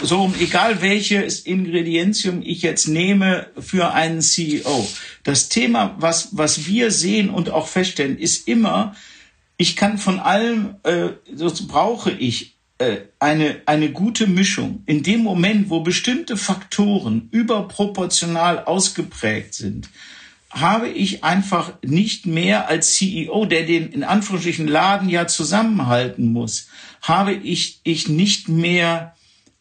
so, 0.02 0.32
egal 0.38 0.80
welches 0.80 1.40
Ingredientium 1.40 2.40
ich 2.42 2.62
jetzt 2.62 2.86
nehme 2.86 3.48
für 3.58 3.92
einen 3.92 4.20
CEO. 4.20 4.86
Das 5.24 5.48
Thema, 5.48 5.96
was, 5.98 6.28
was 6.32 6.66
wir 6.66 6.90
sehen 6.90 7.30
und 7.30 7.50
auch 7.50 7.66
feststellen, 7.66 8.18
ist 8.18 8.46
immer, 8.46 8.94
ich 9.56 9.74
kann 9.74 9.98
von 9.98 10.20
allem, 10.20 10.76
äh, 10.84 11.08
das 11.32 11.66
brauche 11.66 12.12
ich 12.12 12.56
äh, 12.78 12.98
eine, 13.18 13.62
eine 13.66 13.90
gute 13.90 14.26
Mischung. 14.26 14.82
In 14.86 15.02
dem 15.02 15.20
Moment, 15.20 15.70
wo 15.70 15.80
bestimmte 15.80 16.36
Faktoren 16.36 17.28
überproportional 17.32 18.64
ausgeprägt 18.64 19.54
sind, 19.54 19.88
habe 20.50 20.88
ich 20.88 21.24
einfach 21.24 21.72
nicht 21.82 22.26
mehr 22.26 22.68
als 22.68 22.94
CEO, 22.94 23.46
der 23.46 23.64
den 23.64 23.92
in 23.92 24.04
Anführungsstrichen 24.04 24.68
Laden 24.68 25.08
ja 25.08 25.26
zusammenhalten 25.26 26.32
muss, 26.32 26.68
habe 27.06 27.32
ich, 27.32 27.80
ich 27.84 28.08
nicht 28.08 28.48
mehr 28.48 29.14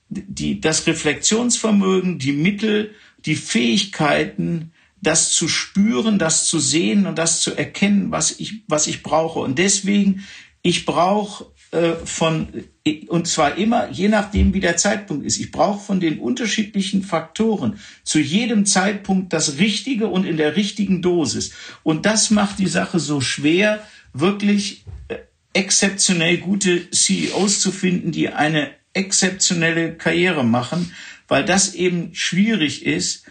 die, 0.09 0.61
das 0.61 0.87
Reflexionsvermögen, 0.87 2.19
die 2.19 2.31
Mittel, 2.31 2.95
die 3.25 3.35
Fähigkeiten, 3.35 4.71
das 5.01 5.31
zu 5.31 5.47
spüren, 5.47 6.17
das 6.17 6.47
zu 6.47 6.59
sehen 6.59 7.05
und 7.05 7.17
das 7.17 7.41
zu 7.41 7.55
erkennen, 7.55 8.11
was 8.11 8.39
ich, 8.39 8.63
was 8.67 8.87
ich 8.87 9.03
brauche. 9.03 9.39
Und 9.39 9.59
deswegen, 9.59 10.23
ich 10.61 10.85
brauche 10.85 11.45
äh, 11.71 11.93
von, 12.05 12.47
und 13.07 13.27
zwar 13.27 13.57
immer, 13.57 13.89
je 13.91 14.07
nachdem, 14.07 14.53
wie 14.53 14.59
der 14.59 14.77
Zeitpunkt 14.77 15.25
ist. 15.25 15.39
Ich 15.39 15.51
brauche 15.51 15.83
von 15.83 15.99
den 15.99 16.19
unterschiedlichen 16.19 17.03
Faktoren 17.03 17.79
zu 18.03 18.19
jedem 18.19 18.65
Zeitpunkt 18.65 19.33
das 19.33 19.59
Richtige 19.59 20.07
und 20.07 20.25
in 20.25 20.37
der 20.37 20.55
richtigen 20.55 21.01
Dosis. 21.01 21.51
Und 21.83 22.05
das 22.05 22.31
macht 22.31 22.59
die 22.59 22.67
Sache 22.67 22.99
so 22.99 23.21
schwer, 23.21 23.85
wirklich 24.13 24.85
äh, 25.09 25.17
exzeptionell 25.55 26.37
gute 26.37 26.89
CEOs 26.91 27.61
zu 27.61 27.71
finden, 27.71 28.11
die 28.11 28.29
eine 28.29 28.71
exzeptionelle 28.93 29.95
Karriere 29.95 30.43
machen, 30.43 30.93
weil 31.27 31.45
das 31.45 31.73
eben 31.73 32.13
schwierig 32.13 32.85
ist, 32.85 33.25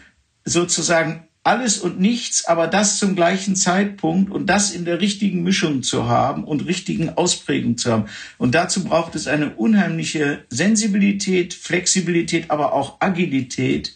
sozusagen 0.45 1.29
alles 1.43 1.79
und 1.79 2.01
nichts, 2.01 2.47
aber 2.47 2.67
das 2.67 2.99
zum 2.99 3.15
gleichen 3.15 3.55
Zeitpunkt 3.55 4.33
und 4.33 4.47
das 4.47 4.71
in 4.71 4.87
der 4.87 5.03
richtigen 5.03 5.43
Mischung 5.43 5.83
zu 5.83 6.09
haben 6.09 6.45
und 6.45 6.67
richtigen 6.67 7.11
Ausprägung 7.11 7.77
zu 7.77 7.93
haben. 7.93 8.07
Und 8.39 8.55
dazu 8.55 8.83
braucht 8.83 9.15
es 9.15 9.29
eine 9.29 9.51
unheimliche 9.51 10.45
Sensibilität, 10.49 11.53
Flexibilität, 11.53 12.51
aber 12.51 12.73
auch 12.73 12.97
Agilität 13.01 13.95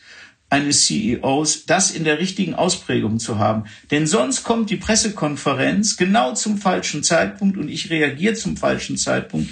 eines 0.50 0.86
CEOs, 0.86 1.66
das 1.66 1.90
in 1.90 2.04
der 2.04 2.18
richtigen 2.18 2.54
Ausprägung 2.54 3.18
zu 3.18 3.38
haben. 3.38 3.64
Denn 3.90 4.06
sonst 4.06 4.44
kommt 4.44 4.70
die 4.70 4.76
Pressekonferenz 4.76 5.96
genau 5.96 6.34
zum 6.34 6.58
falschen 6.58 7.02
Zeitpunkt 7.02 7.58
und 7.58 7.68
ich 7.68 7.90
reagiere 7.90 8.34
zum 8.34 8.56
falschen 8.56 8.96
Zeitpunkt 8.96 9.50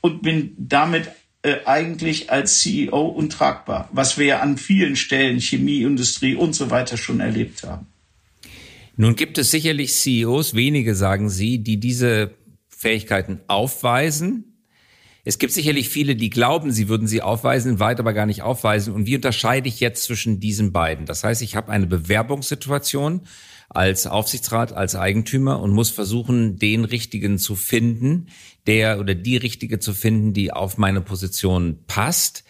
und 0.00 0.22
bin 0.22 0.54
damit 0.58 1.08
äh, 1.42 1.64
eigentlich 1.64 2.30
als 2.30 2.60
CEO 2.60 3.06
untragbar, 3.06 3.88
was 3.92 4.18
wir 4.18 4.26
ja 4.26 4.40
an 4.40 4.58
vielen 4.58 4.96
Stellen, 4.96 5.38
Chemieindustrie 5.40 6.34
und 6.34 6.54
so 6.54 6.70
weiter 6.70 6.96
schon 6.96 7.20
erlebt 7.20 7.62
haben. 7.62 7.86
Nun 8.96 9.14
gibt 9.14 9.38
es 9.38 9.50
sicherlich 9.50 9.92
CEOs, 9.94 10.54
wenige 10.54 10.94
sagen 10.94 11.30
Sie, 11.30 11.58
die 11.58 11.78
diese 11.78 12.34
Fähigkeiten 12.68 13.40
aufweisen. 13.46 14.47
Es 15.28 15.38
gibt 15.38 15.52
sicherlich 15.52 15.90
viele, 15.90 16.16
die 16.16 16.30
glauben, 16.30 16.72
sie 16.72 16.88
würden 16.88 17.06
sie 17.06 17.20
aufweisen, 17.20 17.80
weit 17.80 18.00
aber 18.00 18.14
gar 18.14 18.24
nicht 18.24 18.40
aufweisen. 18.40 18.94
Und 18.94 19.04
wie 19.04 19.14
unterscheide 19.14 19.68
ich 19.68 19.78
jetzt 19.78 20.04
zwischen 20.04 20.40
diesen 20.40 20.72
beiden? 20.72 21.04
Das 21.04 21.22
heißt, 21.22 21.42
ich 21.42 21.54
habe 21.54 21.70
eine 21.70 21.86
Bewerbungssituation 21.86 23.20
als 23.68 24.06
Aufsichtsrat, 24.06 24.72
als 24.72 24.94
Eigentümer 24.94 25.60
und 25.60 25.72
muss 25.72 25.90
versuchen, 25.90 26.58
den 26.58 26.86
richtigen 26.86 27.36
zu 27.36 27.56
finden, 27.56 28.28
der 28.66 29.00
oder 29.00 29.14
die 29.14 29.36
richtige 29.36 29.78
zu 29.78 29.92
finden, 29.92 30.32
die 30.32 30.50
auf 30.50 30.78
meine 30.78 31.02
Position 31.02 31.80
passt. 31.86 32.44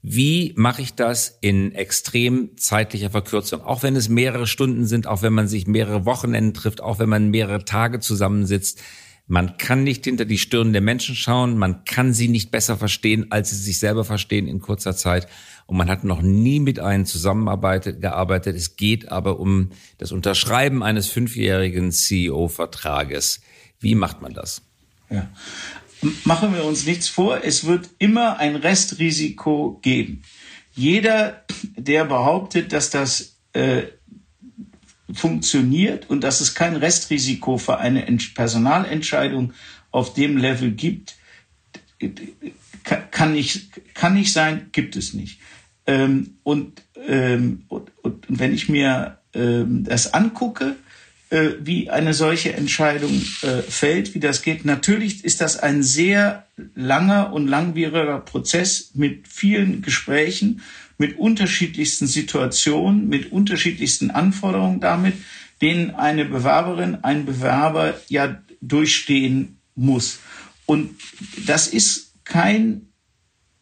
Wie 0.00 0.52
mache 0.54 0.82
ich 0.82 0.94
das 0.94 1.36
in 1.40 1.72
extrem 1.72 2.56
zeitlicher 2.56 3.10
Verkürzung? 3.10 3.62
Auch 3.62 3.82
wenn 3.82 3.96
es 3.96 4.08
mehrere 4.08 4.46
Stunden 4.46 4.86
sind, 4.86 5.08
auch 5.08 5.22
wenn 5.22 5.32
man 5.32 5.48
sich 5.48 5.66
mehrere 5.66 6.06
Wochenenden 6.06 6.54
trifft, 6.54 6.80
auch 6.80 7.00
wenn 7.00 7.08
man 7.08 7.30
mehrere 7.30 7.64
Tage 7.64 7.98
zusammensitzt. 7.98 8.80
Man 9.30 9.58
kann 9.58 9.84
nicht 9.84 10.06
hinter 10.06 10.24
die 10.24 10.38
Stirn 10.38 10.72
der 10.72 10.82
Menschen 10.82 11.14
schauen, 11.14 11.56
man 11.56 11.84
kann 11.84 12.12
sie 12.12 12.26
nicht 12.26 12.50
besser 12.50 12.76
verstehen, 12.76 13.30
als 13.30 13.50
sie 13.50 13.56
sich 13.58 13.78
selber 13.78 14.04
verstehen 14.04 14.48
in 14.48 14.58
kurzer 14.60 14.96
Zeit. 14.96 15.28
Und 15.66 15.76
man 15.76 15.88
hat 15.88 16.02
noch 16.02 16.20
nie 16.20 16.58
mit 16.58 16.80
einem 16.80 17.06
zusammengearbeitet. 17.06 18.00
Gearbeitet. 18.00 18.56
Es 18.56 18.74
geht 18.74 19.12
aber 19.12 19.38
um 19.38 19.70
das 19.98 20.10
Unterschreiben 20.10 20.82
eines 20.82 21.06
fünfjährigen 21.06 21.92
CEO-Vertrages. 21.92 23.40
Wie 23.78 23.94
macht 23.94 24.20
man 24.20 24.34
das? 24.34 24.62
Ja. 25.10 25.30
Machen 26.24 26.52
wir 26.52 26.64
uns 26.64 26.84
nichts 26.84 27.08
vor, 27.08 27.44
es 27.44 27.66
wird 27.66 27.88
immer 27.98 28.38
ein 28.38 28.56
Restrisiko 28.56 29.78
geben. 29.80 30.22
Jeder, 30.74 31.44
der 31.76 32.04
behauptet, 32.04 32.72
dass 32.72 32.90
das 32.90 33.36
äh, 33.52 33.82
funktioniert 35.14 36.08
und 36.08 36.22
dass 36.22 36.40
es 36.40 36.54
kein 36.54 36.76
Restrisiko 36.76 37.58
für 37.58 37.78
eine 37.78 38.02
Personalentscheidung 38.34 39.52
auf 39.90 40.14
dem 40.14 40.36
Level 40.36 40.70
gibt, 40.72 41.16
kann 43.10 43.32
nicht, 43.32 43.94
kann 43.94 44.14
nicht 44.14 44.32
sein, 44.32 44.68
gibt 44.72 44.96
es 44.96 45.12
nicht. 45.14 45.40
Ähm, 45.86 46.38
und, 46.42 46.82
ähm, 47.06 47.64
und, 47.68 47.90
und, 48.02 48.26
wenn 48.28 48.54
ich 48.54 48.68
mir 48.68 49.18
ähm, 49.34 49.84
das 49.84 50.14
angucke, 50.14 50.76
äh, 51.30 51.50
wie 51.60 51.90
eine 51.90 52.14
solche 52.14 52.52
Entscheidung 52.52 53.22
äh, 53.42 53.62
fällt, 53.62 54.14
wie 54.14 54.20
das 54.20 54.42
geht, 54.42 54.64
natürlich 54.64 55.24
ist 55.24 55.40
das 55.40 55.58
ein 55.58 55.82
sehr 55.82 56.46
langer 56.74 57.32
und 57.32 57.46
langwieriger 57.46 58.18
Prozess 58.20 58.92
mit 58.94 59.28
vielen 59.28 59.82
Gesprächen 59.82 60.62
mit 61.00 61.18
unterschiedlichsten 61.18 62.06
Situationen, 62.06 63.08
mit 63.08 63.32
unterschiedlichsten 63.32 64.10
Anforderungen 64.10 64.80
damit, 64.80 65.14
denen 65.62 65.92
eine 65.92 66.26
Bewerberin, 66.26 66.98
ein 67.02 67.24
Bewerber 67.24 67.98
ja 68.08 68.42
durchstehen 68.60 69.56
muss. 69.74 70.18
Und 70.66 70.90
das 71.46 71.68
ist 71.68 72.12
kein 72.24 72.90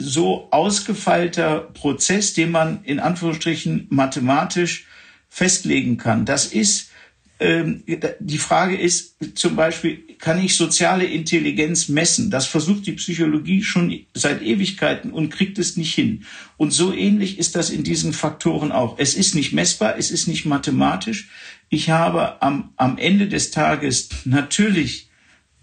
so 0.01 0.49
ausgefeilter 0.51 1.61
Prozess, 1.61 2.35
den 2.35 2.51
man 2.51 2.83
in 2.83 2.99
Anführungsstrichen 2.99 3.87
mathematisch 3.89 4.89
festlegen 5.29 5.97
kann. 5.97 6.25
Das 6.25 6.47
ist 6.47 6.91
ähm, 7.39 7.85
die 8.19 8.39
Frage 8.39 8.77
ist 8.77 9.15
zum 9.37 9.55
Beispiel, 9.55 10.03
kann 10.19 10.43
ich 10.43 10.57
soziale 10.57 11.05
Intelligenz 11.05 11.89
messen? 11.89 12.31
Das 12.31 12.47
versucht 12.47 12.87
die 12.87 12.93
Psychologie 12.93 13.63
schon 13.63 14.07
seit 14.15 14.43
Ewigkeiten 14.43 15.13
und 15.13 15.31
kriegt 15.31 15.59
es 15.59 15.77
nicht 15.77 15.95
hin. 15.95 16.25
Und 16.57 16.73
so 16.73 16.93
ähnlich 16.93 17.39
ist 17.39 17.57
das 17.57 17.71
in 17.71 17.85
diesen 17.85 18.13
Faktoren 18.13 18.73
auch. 18.73 18.99
Es 18.99 19.15
ist 19.15 19.35
nicht 19.35 19.53
messbar, 19.53 19.97
es 19.99 20.11
ist 20.11 20.27
nicht 20.27 20.45
mathematisch. 20.45 21.29
Ich 21.69 21.91
habe 21.91 22.43
am, 22.43 22.73
am 22.77 22.99
Ende 22.99 23.29
des 23.29 23.51
Tages 23.51 24.09
natürlich 24.25 25.09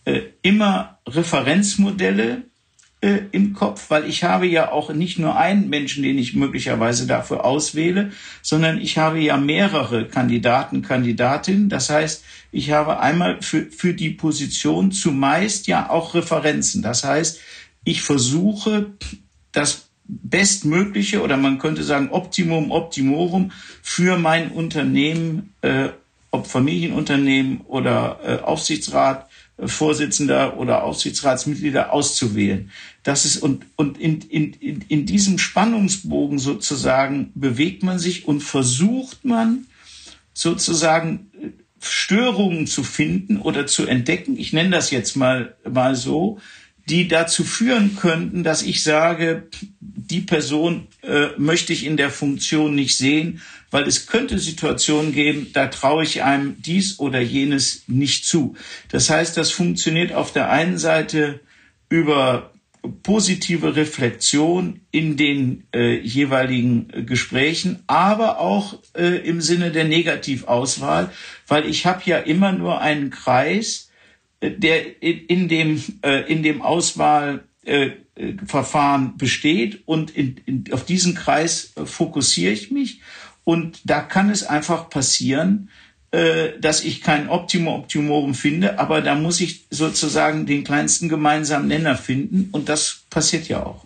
äh, 0.05 0.21
immer 0.41 0.99
Referenzmodelle, 1.07 2.43
äh, 3.05 3.27
im 3.31 3.53
Kopf, 3.53 3.91
weil 3.91 4.09
ich 4.09 4.23
habe 4.23 4.47
ja 4.47 4.71
auch 4.71 4.91
nicht 4.91 5.19
nur 5.19 5.37
einen 5.37 5.69
Menschen, 5.69 6.01
den 6.01 6.17
ich 6.17 6.33
möglicherweise 6.33 7.05
dafür 7.05 7.45
auswähle, 7.45 8.11
sondern 8.41 8.81
ich 8.81 8.97
habe 8.97 9.19
ja 9.19 9.37
mehrere 9.37 10.07
Kandidaten, 10.07 10.81
Kandidatinnen. 10.81 11.69
Das 11.69 11.91
heißt, 11.91 12.23
ich 12.51 12.71
habe 12.71 12.99
einmal 12.99 13.43
für, 13.43 13.67
für 13.67 13.93
die 13.93 14.09
Position 14.09 14.91
zumeist 14.91 15.67
ja 15.67 15.91
auch 15.91 16.15
Referenzen. 16.15 16.81
Das 16.81 17.03
heißt, 17.03 17.39
ich 17.83 18.01
versuche 18.01 18.87
das 19.51 19.89
Bestmögliche 20.07 21.21
oder 21.21 21.37
man 21.37 21.59
könnte 21.59 21.83
sagen 21.83 22.09
Optimum 22.09 22.71
Optimorum 22.71 23.51
für 23.83 24.17
mein 24.17 24.49
Unternehmen, 24.49 25.53
äh, 25.61 25.89
ob 26.31 26.47
Familienunternehmen 26.47 27.61
oder 27.67 28.19
äh, 28.25 28.43
Aufsichtsrat, 28.43 29.24
Vorsitzender 29.63 30.57
oder 30.57 30.83
Aufsichtsratsmitglieder 30.83 31.93
auszuwählen. 31.93 32.71
Das 33.03 33.23
ist 33.23 33.37
und, 33.37 33.65
und 33.77 33.97
in, 33.97 34.21
in, 34.21 34.81
in 34.87 35.05
diesem 35.05 35.39
Spannungsbogen 35.39 36.39
sozusagen 36.39 37.31
bewegt 37.35 37.81
man 37.81 37.97
sich 37.97 38.27
und 38.27 38.41
versucht 38.41 39.23
man 39.23 39.67
sozusagen 40.33 41.31
äh, 41.41 41.49
Störungen 41.79 42.67
zu 42.67 42.83
finden 42.83 43.37
oder 43.37 43.65
zu 43.67 43.85
entdecken. 43.85 44.37
Ich 44.37 44.51
nenne 44.51 44.71
das 44.71 44.91
jetzt 44.91 45.15
mal, 45.15 45.55
mal 45.69 45.95
so, 45.95 46.39
die 46.87 47.07
dazu 47.07 47.43
führen 47.43 47.95
könnten, 47.95 48.43
dass 48.43 48.61
ich 48.61 48.83
sage, 48.83 49.47
die 49.79 50.21
Person 50.21 50.87
äh, 51.01 51.29
möchte 51.37 51.73
ich 51.73 51.85
in 51.85 51.97
der 51.97 52.11
Funktion 52.11 52.75
nicht 52.75 52.95
sehen, 52.95 53.41
weil 53.71 53.87
es 53.87 54.05
könnte 54.05 54.37
Situationen 54.37 55.11
geben, 55.11 55.47
da 55.53 55.67
traue 55.67 56.03
ich 56.03 56.23
einem 56.23 56.61
dies 56.61 56.99
oder 56.99 57.19
jenes 57.19 57.83
nicht 57.87 58.25
zu. 58.25 58.55
Das 58.89 59.09
heißt, 59.09 59.35
das 59.35 59.51
funktioniert 59.51 60.13
auf 60.13 60.31
der 60.31 60.49
einen 60.49 60.77
Seite 60.77 61.39
über 61.89 62.51
positive 63.03 63.75
Reflexion 63.75 64.81
in 64.91 65.17
den 65.17 65.67
äh, 65.73 65.99
jeweiligen 65.99 66.89
äh, 66.91 67.03
Gesprächen, 67.03 67.83
aber 67.87 68.39
auch 68.39 68.79
äh, 68.93 69.27
im 69.27 69.41
Sinne 69.41 69.71
der 69.71 69.85
Negativauswahl, 69.85 71.11
weil 71.47 71.67
ich 71.67 71.85
habe 71.85 72.01
ja 72.05 72.17
immer 72.17 72.51
nur 72.51 72.81
einen 72.81 73.09
Kreis, 73.09 73.89
der 74.41 75.01
in 75.01 75.47
dem, 75.47 75.81
äh, 76.03 76.31
in 76.31 76.43
dem 76.43 76.61
Auswahlverfahren 76.61 79.17
besteht 79.17 79.87
und 79.87 80.11
in, 80.11 80.35
in, 80.45 80.65
auf 80.71 80.85
diesen 80.85 81.15
Kreis 81.15 81.73
fokussiere 81.83 82.53
ich 82.53 82.69
mich. 82.71 83.01
Und 83.43 83.81
da 83.83 84.01
kann 84.01 84.29
es 84.29 84.43
einfach 84.43 84.89
passieren, 84.89 85.69
dass 86.61 86.85
ich 86.85 87.01
kein 87.01 87.27
Optimum 87.27 87.81
Optimorum 87.81 88.35
finde, 88.35 88.79
aber 88.79 89.01
da 89.01 89.15
muss 89.15 89.41
ich 89.41 89.65
sozusagen 89.69 90.45
den 90.45 90.63
kleinsten 90.63 91.09
gemeinsamen 91.09 91.67
Nenner 91.67 91.97
finden 91.97 92.47
und 92.53 92.69
das 92.69 93.03
passiert 93.09 93.49
ja 93.49 93.65
auch. 93.65 93.83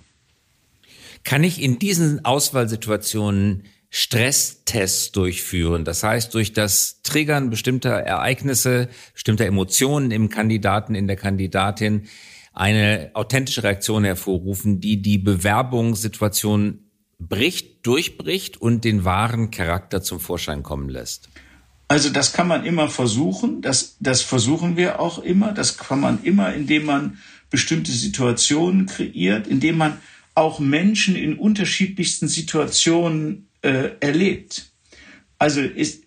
Kann 1.23 1.43
ich 1.43 1.61
in 1.61 1.79
diesen 1.79 2.25
Auswahlsituationen 2.25 3.63
Stresstests 3.89 5.11
durchführen. 5.11 5.83
Das 5.83 6.03
heißt, 6.03 6.33
durch 6.33 6.53
das 6.53 7.01
Triggern 7.01 7.49
bestimmter 7.49 7.91
Ereignisse, 7.91 8.89
bestimmter 9.13 9.45
Emotionen 9.45 10.11
im 10.11 10.29
Kandidaten, 10.29 10.93
in 10.95 11.07
der 11.07 11.15
Kandidatin 11.15 12.07
eine 12.53 13.11
authentische 13.13 13.63
Reaktion 13.63 14.03
hervorrufen, 14.03 14.79
die 14.79 15.01
die 15.01 15.17
Bewerbungssituation 15.17 16.79
bricht, 17.17 17.85
durchbricht 17.85 18.57
und 18.57 18.83
den 18.85 19.05
wahren 19.05 19.51
Charakter 19.51 20.01
zum 20.01 20.19
Vorschein 20.19 20.63
kommen 20.63 20.89
lässt. 20.89 21.29
Also 21.87 22.09
das 22.09 22.33
kann 22.33 22.47
man 22.47 22.65
immer 22.65 22.87
versuchen, 22.87 23.61
das, 23.61 23.97
das 23.99 24.21
versuchen 24.21 24.77
wir 24.77 24.99
auch 24.99 25.17
immer, 25.19 25.51
das 25.51 25.77
kann 25.77 25.99
man 25.99 26.23
immer, 26.23 26.53
indem 26.53 26.85
man 26.85 27.17
bestimmte 27.49 27.91
Situationen 27.91 28.85
kreiert, 28.85 29.47
indem 29.47 29.77
man 29.77 29.97
auch 30.35 30.59
Menschen 30.59 31.15
in 31.15 31.37
unterschiedlichsten 31.37 32.27
Situationen 32.27 33.48
äh, 33.61 33.91
erlebt. 33.99 34.71
Also 35.37 35.61
ist, 35.61 36.03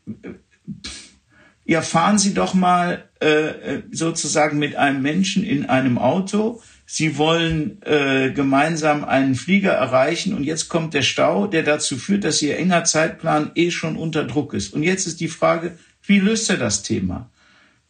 ja, 1.65 1.81
fahren 1.81 2.19
Sie 2.19 2.35
doch 2.35 2.55
mal 2.55 3.09
äh, 3.21 3.83
sozusagen 3.91 4.59
mit 4.59 4.77
einem 4.77 5.01
Menschen 5.03 5.45
in 5.45 5.67
einem 5.67 5.99
Auto. 5.99 6.63
Sie 6.87 7.17
wollen 7.17 7.81
äh, 7.83 8.33
gemeinsam 8.35 9.05
einen 9.05 9.35
Flieger 9.35 9.73
erreichen 9.73 10.35
und 10.35 10.45
jetzt 10.45 10.69
kommt 10.69 10.93
der 10.93 11.03
Stau, 11.03 11.47
der 11.47 11.63
dazu 11.63 11.97
führt, 11.97 12.25
dass 12.25 12.43
Ihr 12.43 12.59
enger 12.59 12.85
Zeitplan 12.85 13.53
eh 13.55 13.71
schon 13.71 13.97
unter 13.97 14.25
Druck 14.25 14.53
ist. 14.53 14.75
Und 14.75 14.83
jetzt 14.83 15.07
ist 15.07 15.21
die 15.21 15.29
Frage, 15.29 15.79
wie 16.03 16.19
löst 16.19 16.51
er 16.51 16.59
das 16.59 16.83
Thema? 16.83 17.31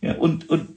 Ja, 0.01 0.15
und, 0.15 0.49
und 0.49 0.69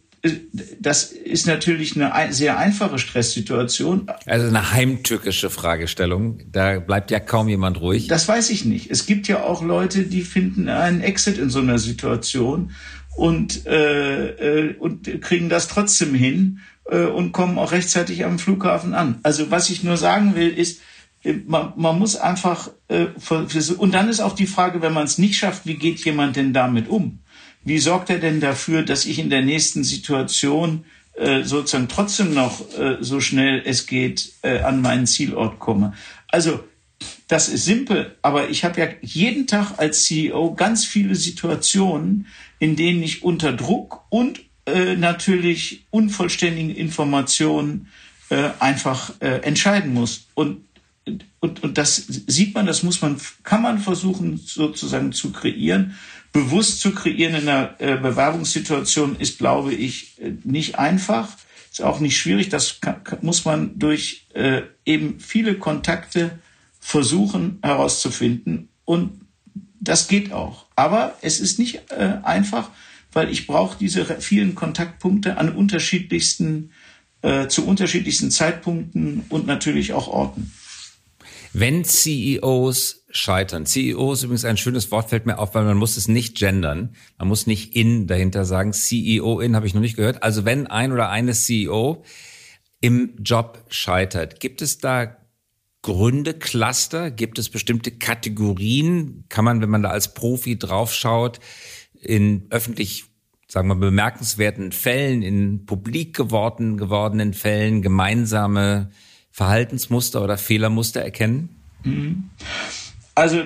das 0.80 1.12
ist 1.12 1.48
natürlich 1.48 2.02
eine 2.02 2.34
sehr 2.34 2.58
einfache 2.58 2.98
Stresssituation. 2.98 4.08
Also 4.26 4.48
eine 4.48 4.72
heimtückische 4.72 5.50
Fragestellung. 5.50 6.40
Da 6.52 6.80
bleibt 6.80 7.12
ja 7.12 7.20
kaum 7.20 7.48
jemand 7.50 7.82
ruhig. 7.82 8.08
Das 8.08 8.28
weiß 8.28 8.50
ich 8.50 8.66
nicht. 8.66 8.90
Es 8.92 9.06
gibt 9.06 9.28
ja 9.28 9.44
auch 9.44 9.62
Leute, 9.62 10.04
die 10.04 10.22
finden 10.22 10.70
einen 10.70 11.02
Exit 11.02 11.38
in 11.38 11.50
so 11.50 11.60
einer 11.60 11.80
Situation 11.80 12.72
und, 13.16 13.66
äh, 13.66 14.70
äh, 14.70 14.76
und 14.78 15.22
kriegen 15.22 15.50
das 15.50 15.68
trotzdem 15.68 16.14
hin 16.14 16.60
äh, 16.86 17.06
und 17.06 17.32
kommen 17.32 17.58
auch 17.58 17.72
rechtzeitig 17.72 18.26
am 18.26 18.40
Flughafen 18.40 18.94
an. 18.94 19.20
Also 19.24 19.52
was 19.52 19.70
ich 19.70 19.84
nur 19.84 19.98
sagen 19.98 20.36
will, 20.36 20.50
ist, 20.50 20.82
äh, 21.24 21.34
man, 21.46 21.74
man 21.76 21.98
muss 21.98 22.16
einfach, 22.16 22.70
äh, 22.88 23.08
und 23.78 23.94
dann 23.94 24.10
ist 24.10 24.20
auch 24.20 24.36
die 24.36 24.48
Frage, 24.48 24.82
wenn 24.82 24.94
man 24.94 25.06
es 25.06 25.18
nicht 25.18 25.38
schafft, 25.38 25.66
wie 25.66 25.76
geht 25.76 26.04
jemand 26.06 26.36
denn 26.36 26.54
damit 26.54 26.88
um? 26.88 27.20
Wie 27.66 27.80
sorgt 27.80 28.10
er 28.10 28.20
denn 28.20 28.40
dafür, 28.40 28.84
dass 28.84 29.06
ich 29.06 29.20
in 29.20 29.30
der 29.30 29.42
nächsten 29.42 29.84
Situation 29.84 30.86
äh, 31.16 31.44
sozusagen 31.44 31.90
trotzdem 31.90 32.34
noch 32.34 32.62
äh, 32.78 32.98
so 33.02 33.20
schnell 33.20 33.62
es 33.66 33.88
geht 33.88 34.34
äh, 34.44 34.60
an 34.60 34.82
meinen 34.82 35.08
Zielort 35.08 35.60
komme? 35.60 35.94
Also 36.28 36.64
das 37.28 37.50
ist 37.50 37.66
simpel, 37.66 38.16
aber 38.22 38.50
ich 38.50 38.64
habe 38.64 38.80
ja 38.80 38.88
jeden 39.02 39.48
Tag 39.48 39.74
als 39.78 40.04
CEO 40.04 40.54
ganz 40.54 40.86
viele 40.86 41.16
Situationen, 41.16 42.28
in 42.60 42.76
denen 42.76 43.02
ich 43.02 43.24
unter 43.24 43.52
Druck 43.52 44.06
und 44.10 44.42
äh, 44.68 44.96
natürlich 44.96 45.86
unvollständigen 45.90 46.76
Informationen 46.76 47.88
äh, 48.30 48.50
einfach 48.60 49.14
äh, 49.22 49.40
entscheiden 49.42 49.94
muss. 49.94 50.28
Und, 50.36 50.66
und, 51.40 51.64
und 51.64 51.78
das 51.78 51.96
sieht 51.98 52.56
man, 52.56 52.66
das 52.66 52.82
muss 52.84 53.02
man, 53.02 53.18
kann 53.44 53.62
man 53.62 53.80
versuchen 53.80 54.38
sozusagen 54.38 55.12
zu 55.12 55.32
kreieren 55.32 55.96
bewusst 56.36 56.82
zu 56.82 56.92
kreieren 56.92 57.34
in 57.34 57.48
einer 57.48 57.76
äh, 57.80 57.96
Bewerbungssituation 57.96 59.16
ist, 59.16 59.38
glaube 59.38 59.74
ich, 59.74 60.20
äh, 60.20 60.34
nicht 60.44 60.78
einfach. 60.78 61.30
Ist 61.72 61.82
auch 61.82 62.02
nicht 62.02 62.18
schwierig. 62.18 62.50
Das 62.50 62.82
kann, 62.82 62.98
muss 63.22 63.46
man 63.46 63.80
durch 63.80 64.28
äh, 64.34 64.64
eben 64.86 65.22
viele 65.22 65.56
Kontakte 65.56 66.38
versuchen 66.78 67.60
herauszufinden. 67.64 68.68
Und 68.84 69.22
das 69.80 70.10
geht 70.10 70.34
auch. 70.34 70.66
Aber 70.76 71.18
es 71.22 71.40
ist 71.40 71.58
nicht 71.58 71.90
äh, 71.92 72.18
einfach, 72.24 72.70
weil 73.14 73.32
ich 73.32 73.48
brauche 73.48 73.78
diese 73.78 74.04
vielen 74.20 74.56
Kontaktpunkte 74.56 75.38
an 75.38 75.56
unterschiedlichsten, 75.56 76.72
äh, 77.22 77.48
zu 77.48 77.66
unterschiedlichsten 77.66 78.30
Zeitpunkten 78.30 79.24
und 79.30 79.48
natürlich 79.48 79.94
auch 79.94 80.10
Orten. 80.10 80.52
Wenn 81.58 81.86
CEOs 81.86 83.06
scheitern. 83.12 83.66
CEO 83.66 84.12
ist 84.12 84.24
übrigens 84.24 84.44
ein 84.44 84.58
schönes 84.58 84.92
Wort, 84.92 85.10
fällt 85.10 85.26
mir 85.26 85.40
auf, 85.40 85.56
weil 85.56 85.64
man 85.64 85.78
muss 85.78 85.96
es 85.96 86.10
nicht 86.10 86.38
gendern. 86.38 86.98
Man 87.18 87.30
muss 87.30 87.48
nicht 87.48 87.78
in 87.78 88.08
dahinter 88.08 88.44
sagen. 88.44 88.74
CEO 88.74 89.40
in 89.40 89.56
habe 89.56 89.66
ich 89.66 89.74
noch 89.74 89.80
nicht 89.80 89.96
gehört. 89.96 90.22
Also 90.22 90.44
wenn 90.44 90.68
ein 90.68 90.92
oder 90.92 91.10
eine 91.10 91.32
CEO 91.32 92.04
im 92.82 93.16
Job 93.24 93.64
scheitert, 93.70 94.42
gibt 94.42 94.62
es 94.62 94.80
da 94.80 95.16
Gründe, 95.82 96.34
Cluster? 96.34 97.10
Gibt 97.10 97.40
es 97.40 97.48
bestimmte 97.48 97.92
Kategorien? 97.92 99.24
Kann 99.30 99.46
man, 99.46 99.62
wenn 99.62 99.70
man 99.70 99.84
da 99.84 99.92
als 99.92 100.14
Profi 100.14 100.60
draufschaut, 100.60 101.40
in 101.94 102.48
öffentlich, 102.50 103.06
sagen 103.48 103.70
wir, 103.70 103.76
bemerkenswerten 103.76 104.74
Fällen, 104.74 105.22
in 105.22 105.66
publik 105.66 106.18
geworden, 106.18 106.76
gewordenen 106.76 107.34
Fällen 107.34 107.82
gemeinsame 107.82 108.92
Verhaltensmuster 109.36 110.24
oder 110.24 110.38
Fehlermuster 110.38 111.02
erkennen? 111.02 111.50
Mhm. 111.84 112.30
Also 113.16 113.44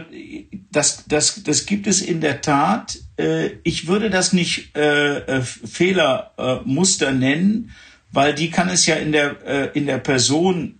das, 0.72 1.06
das, 1.08 1.42
das 1.42 1.66
gibt 1.66 1.88
es 1.88 2.04
in 2.04 2.22
der 2.22 2.42
Tat. 2.42 3.00
Äh, 3.18 3.54
ich 3.64 3.88
würde 3.88 4.12
das 4.12 4.32
nicht 4.32 4.78
äh, 4.78 5.18
äh 5.18 5.42
Fehlermuster 5.42 7.12
nennen, 7.12 7.72
weil 8.12 8.36
die 8.36 8.52
kann 8.52 8.70
es 8.70 8.86
ja 8.86 8.98
in 8.98 9.12
der, 9.12 9.76
in 9.76 9.86
der 9.86 10.00
Person 10.00 10.80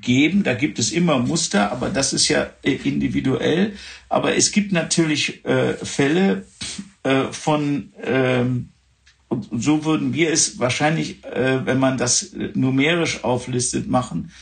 geben. 0.00 0.44
Da 0.44 0.54
gibt 0.54 0.78
es 0.78 0.92
immer 0.92 1.18
Muster, 1.18 1.72
aber 1.72 1.88
das 1.88 2.12
ist 2.12 2.28
ja 2.28 2.48
individuell. 2.62 3.72
Aber 4.08 4.36
es 4.36 4.52
gibt 4.52 4.70
natürlich 4.70 5.42
Fälle 5.82 6.44
von, 7.32 7.92
äh, 7.94 8.44
und 9.30 9.48
so 9.52 9.84
würden 9.84 10.12
wir 10.12 10.32
es 10.32 10.58
wahrscheinlich, 10.58 11.24
äh, 11.24 11.64
wenn 11.64 11.78
man 11.78 11.96
das 11.96 12.32
numerisch 12.54 13.22
auflistet, 13.22 13.88
machen. 13.88 14.32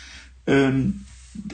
Ähm, 0.46 1.05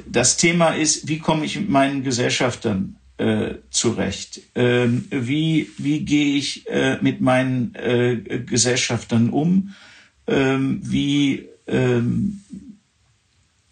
das 0.08 0.36
Thema 0.36 0.70
ist, 0.70 1.08
wie 1.08 1.18
komme 1.18 1.44
ich 1.44 1.56
mit 1.56 1.68
meinen 1.68 2.04
Gesellschaftern 2.04 2.96
äh, 3.18 3.56
zurecht? 3.70 4.40
Ähm, 4.54 5.06
wie, 5.10 5.68
wie 5.78 6.00
gehe 6.04 6.36
ich 6.36 6.68
äh, 6.68 6.98
mit 7.02 7.20
meinen 7.20 7.74
äh, 7.74 8.16
Gesellschaftern 8.46 9.30
um? 9.30 9.74
Ähm, 10.28 10.80
wie, 10.84 11.48
ähm, 11.66 12.40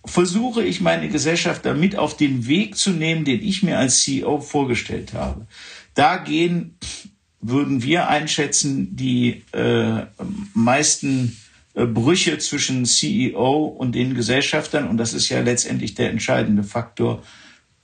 versuche 0.04 0.64
ich 0.64 0.80
meine 0.80 1.08
Gesellschaft 1.08 1.64
damit 1.64 1.96
auf 1.96 2.16
den 2.16 2.48
Weg 2.48 2.76
zu 2.76 2.90
nehmen, 2.90 3.24
den 3.24 3.40
ich 3.42 3.62
mir 3.62 3.78
als 3.78 4.02
CEO 4.02 4.40
vorgestellt 4.40 5.14
habe. 5.14 5.46
Da 5.94 6.16
gehen, 6.16 6.76
würden 7.42 7.82
wir 7.82 8.08
einschätzen, 8.08 8.96
die 8.96 9.42
äh, 9.52 10.06
meisten 10.54 11.36
äh, 11.74 11.84
Brüche 11.86 12.38
zwischen 12.38 12.86
CEO 12.86 13.64
und 13.64 13.94
den 13.94 14.14
Gesellschaftern, 14.14 14.88
und 14.88 14.96
das 14.96 15.12
ist 15.12 15.28
ja 15.28 15.40
letztendlich 15.40 15.94
der 15.94 16.10
entscheidende 16.10 16.62
Faktor, 16.62 17.22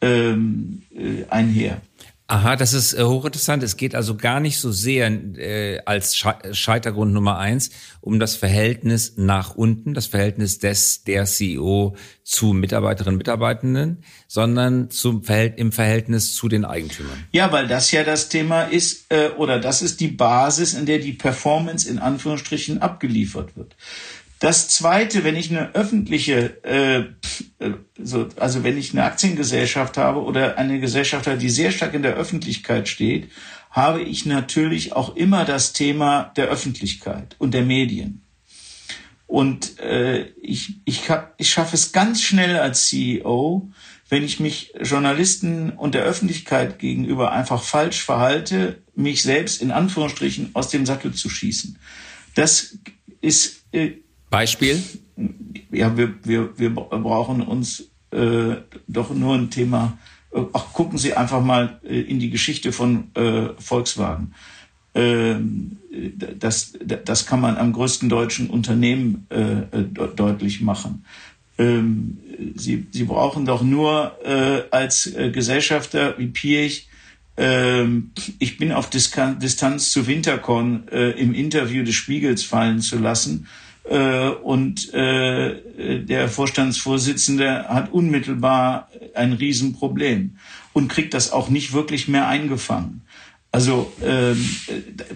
ähm, 0.01 0.83
äh, 0.95 1.25
einher. 1.29 1.81
Aha, 2.31 2.57
das 2.57 2.75
ist 2.75 2.93
äh, 2.93 3.03
hochinteressant. 3.05 3.63
Es 3.63 3.79
geht 3.79 3.95
also 3.95 4.15
gar 4.15 4.39
nicht 4.39 4.59
so 4.59 4.71
sehr 4.71 5.11
äh, 5.39 5.81
als 5.87 6.15
Scheitergrund 6.15 7.15
Nummer 7.15 7.39
eins 7.39 7.71
um 8.03 8.21
das 8.21 8.37
Verhältnis 8.37 9.15
nach 9.17 9.55
unten, 9.55 9.95
das 9.95 10.09
Verhältnis 10.09 10.59
des 10.59 11.05
der 11.05 11.25
CEO 11.25 11.97
zu 12.25 12.53
Mitarbeiterinnen 12.53 13.15
und 13.15 13.19
Mitarbeitenden, 13.19 14.05
sondern 14.27 14.91
zum 14.91 15.25
Verhält 15.25 15.59
im 15.59 15.73
Verhältnis 15.73 16.35
zu 16.35 16.49
den 16.49 16.67
Eigentümern. 16.67 17.25
Ja, 17.33 17.51
weil 17.51 17.67
das 17.67 17.93
ja 17.93 18.05
das 18.05 18.29
Thema 18.29 18.65
ist 18.65 19.07
äh, 19.11 19.31
oder 19.39 19.59
das 19.59 19.81
ist 19.81 19.99
die 20.01 20.09
Basis, 20.09 20.75
in 20.75 20.85
der 20.85 20.99
die 20.99 21.15
Performance 21.15 21.89
in 21.89 21.99
Anführungsstrichen 21.99 22.83
abgeliefert 22.83 23.57
wird. 23.57 23.75
Das 24.39 24.69
zweite, 24.69 25.25
wenn 25.25 25.35
ich 25.35 25.51
eine 25.51 25.75
öffentliche, 25.75 26.63
äh, 26.65 26.99
äh, 27.65 27.73
so, 27.99 28.29
also 28.37 28.63
wenn 28.63 28.79
ich 28.79 28.93
eine 28.93 29.05
Aktiengesellschaft 29.05 29.97
habe 29.97 30.23
oder 30.23 30.59
eine 30.59 30.79
Gesellschaft 30.79 31.27
habe, 31.27 31.39
die 31.39 31.49
sehr 31.49 31.73
stark 31.73 31.95
in 31.95 32.03
der 32.03 32.15
Öffentlichkeit 32.15 32.89
steht, 32.89 33.31
habe 33.71 34.03
ich 34.03 34.27
natürlich 34.27 34.93
auch 34.93 35.17
immer 35.17 35.45
das 35.45 35.73
Thema 35.73 36.33
der 36.37 36.47
Öffentlichkeit 36.47 37.35
und 37.39 37.53
der 37.53 37.63
Medien. 37.63 38.23
Und 39.27 39.79
äh, 39.81 40.29
ich, 40.41 40.77
ich, 40.85 41.03
ich 41.37 41.51
schaffe 41.51 41.75
es 41.75 41.93
ganz 41.93 42.23
schnell 42.23 42.57
als 42.57 42.87
CEO, 42.87 43.71
wenn 44.09 44.25
ich 44.25 44.41
mich 44.41 44.73
Journalisten 44.81 45.71
und 45.71 45.95
der 45.95 46.05
Öffentlichkeit 46.05 46.79
gegenüber 46.79 47.33
einfach 47.33 47.63
falsch 47.63 48.03
verhalte, 48.03 48.83
mich 48.95 49.23
selbst 49.23 49.61
in 49.61 49.71
Anführungsstrichen 49.71 50.51
aus 50.55 50.71
dem 50.71 50.87
Sattel 50.87 51.13
zu 51.13 51.29
schießen. 51.29 51.79
Das 52.35 52.79
ist 53.21 53.65
äh, 53.73 53.99
Beispiel? 54.31 54.83
Ja, 55.71 55.97
wir, 55.97 56.15
wir, 56.25 56.59
wir 56.59 56.75
brauchen 56.75 57.43
uns 57.43 57.91
äh, 58.11 58.57
doch 58.87 59.15
nur 59.15 59.35
ein 59.35 59.51
Thema. 59.51 59.99
Ach, 60.53 60.73
gucken 60.73 60.99
Sie 60.99 61.15
einfach 61.15 61.43
mal 61.43 61.81
äh, 61.85 62.01
in 62.01 62.19
die 62.19 62.31
Geschichte 62.31 62.73
von 62.73 63.11
äh, 63.15 63.49
Volkswagen. 63.59 64.35
Ähm, 64.95 65.79
das, 66.39 66.75
das 67.05 67.27
kann 67.27 67.41
man 67.41 67.57
am 67.57 67.73
größten 67.73 68.09
deutschen 68.09 68.51
Unternehmen 68.51 69.27
äh, 69.31 69.83
deutlich 70.17 70.61
machen. 70.61 71.05
Ähm, 71.57 72.19
Sie, 72.55 72.87
Sie 72.91 73.05
brauchen 73.05 73.47
doch 73.47 73.63
nur 73.63 74.17
äh, 74.25 74.63
als 74.71 75.07
äh, 75.07 75.31
Gesellschafter 75.31 76.17
wie 76.19 76.29
Piech 76.29 76.89
ähm, 77.39 78.11
ich 78.41 78.59
bin 78.59 78.73
auf 78.73 78.91
Distanz 78.91 79.93
zu 79.93 80.07
Winterkorn 80.09 80.89
äh, 80.89 81.11
im 81.13 81.35
Interview 81.35 81.85
des 81.85 81.95
Spiegels 81.95 82.43
fallen 82.43 82.81
zu 82.81 82.99
lassen 82.99 83.47
und 83.89 84.93
äh, 84.93 86.03
der 86.03 86.29
Vorstandsvorsitzende 86.29 87.69
hat 87.69 87.93
unmittelbar 87.93 88.89
ein 89.15 89.33
Riesenproblem 89.33 90.37
und 90.73 90.89
kriegt 90.89 91.15
das 91.15 91.33
auch 91.33 91.49
nicht 91.49 91.73
wirklich 91.73 92.09
mehr 92.09 92.29
eingefangen. 92.29 93.03
Also 93.51 93.91
ähm, 94.05 94.49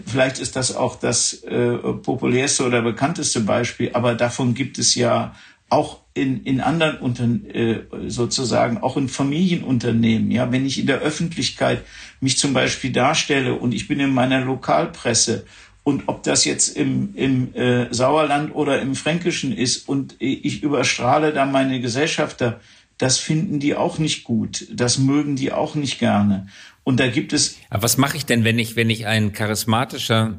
vielleicht 0.06 0.38
ist 0.38 0.56
das 0.56 0.74
auch 0.74 0.96
das 0.98 1.34
äh, 1.44 1.76
populärste 1.76 2.64
oder 2.64 2.80
bekannteste 2.80 3.40
Beispiel, 3.40 3.90
aber 3.92 4.14
davon 4.14 4.54
gibt 4.54 4.78
es 4.78 4.94
ja 4.94 5.34
auch 5.68 6.00
in, 6.14 6.42
in 6.44 6.60
anderen 6.60 6.98
Unter 6.98 7.24
äh, 7.24 7.84
sozusagen 8.06 8.78
auch 8.78 8.96
in 8.96 9.08
Familienunternehmen. 9.08 10.30
Ja, 10.30 10.52
wenn 10.52 10.66
ich 10.66 10.78
in 10.78 10.86
der 10.86 11.00
Öffentlichkeit 11.00 11.82
mich 12.20 12.38
zum 12.38 12.52
Beispiel 12.52 12.92
darstelle 12.92 13.54
und 13.54 13.72
ich 13.72 13.88
bin 13.88 14.00
in 14.00 14.12
meiner 14.12 14.40
Lokalpresse 14.40 15.46
und 15.84 16.04
ob 16.06 16.22
das 16.22 16.44
jetzt 16.44 16.76
im, 16.76 17.14
im 17.16 17.54
äh, 17.54 17.92
Sauerland 17.92 18.54
oder 18.54 18.80
im 18.80 18.94
Fränkischen 18.94 19.56
ist 19.56 19.88
und 19.88 20.14
ich 20.18 20.62
überstrahle 20.62 21.32
da 21.32 21.44
meine 21.44 21.80
Gesellschafter, 21.80 22.60
das 22.98 23.18
finden 23.18 23.58
die 23.58 23.74
auch 23.74 23.98
nicht 23.98 24.22
gut. 24.22 24.68
Das 24.72 24.98
mögen 24.98 25.34
die 25.34 25.50
auch 25.50 25.74
nicht 25.74 25.98
gerne. 25.98 26.46
Und 26.84 27.00
da 27.00 27.08
gibt 27.08 27.32
es. 27.32 27.56
Aber 27.68 27.82
was 27.82 27.96
mache 27.96 28.16
ich 28.16 28.26
denn, 28.26 28.44
wenn 28.44 28.58
ich, 28.58 28.76
wenn 28.76 28.90
ich 28.90 29.06
ein 29.06 29.32
charismatischer 29.32 30.38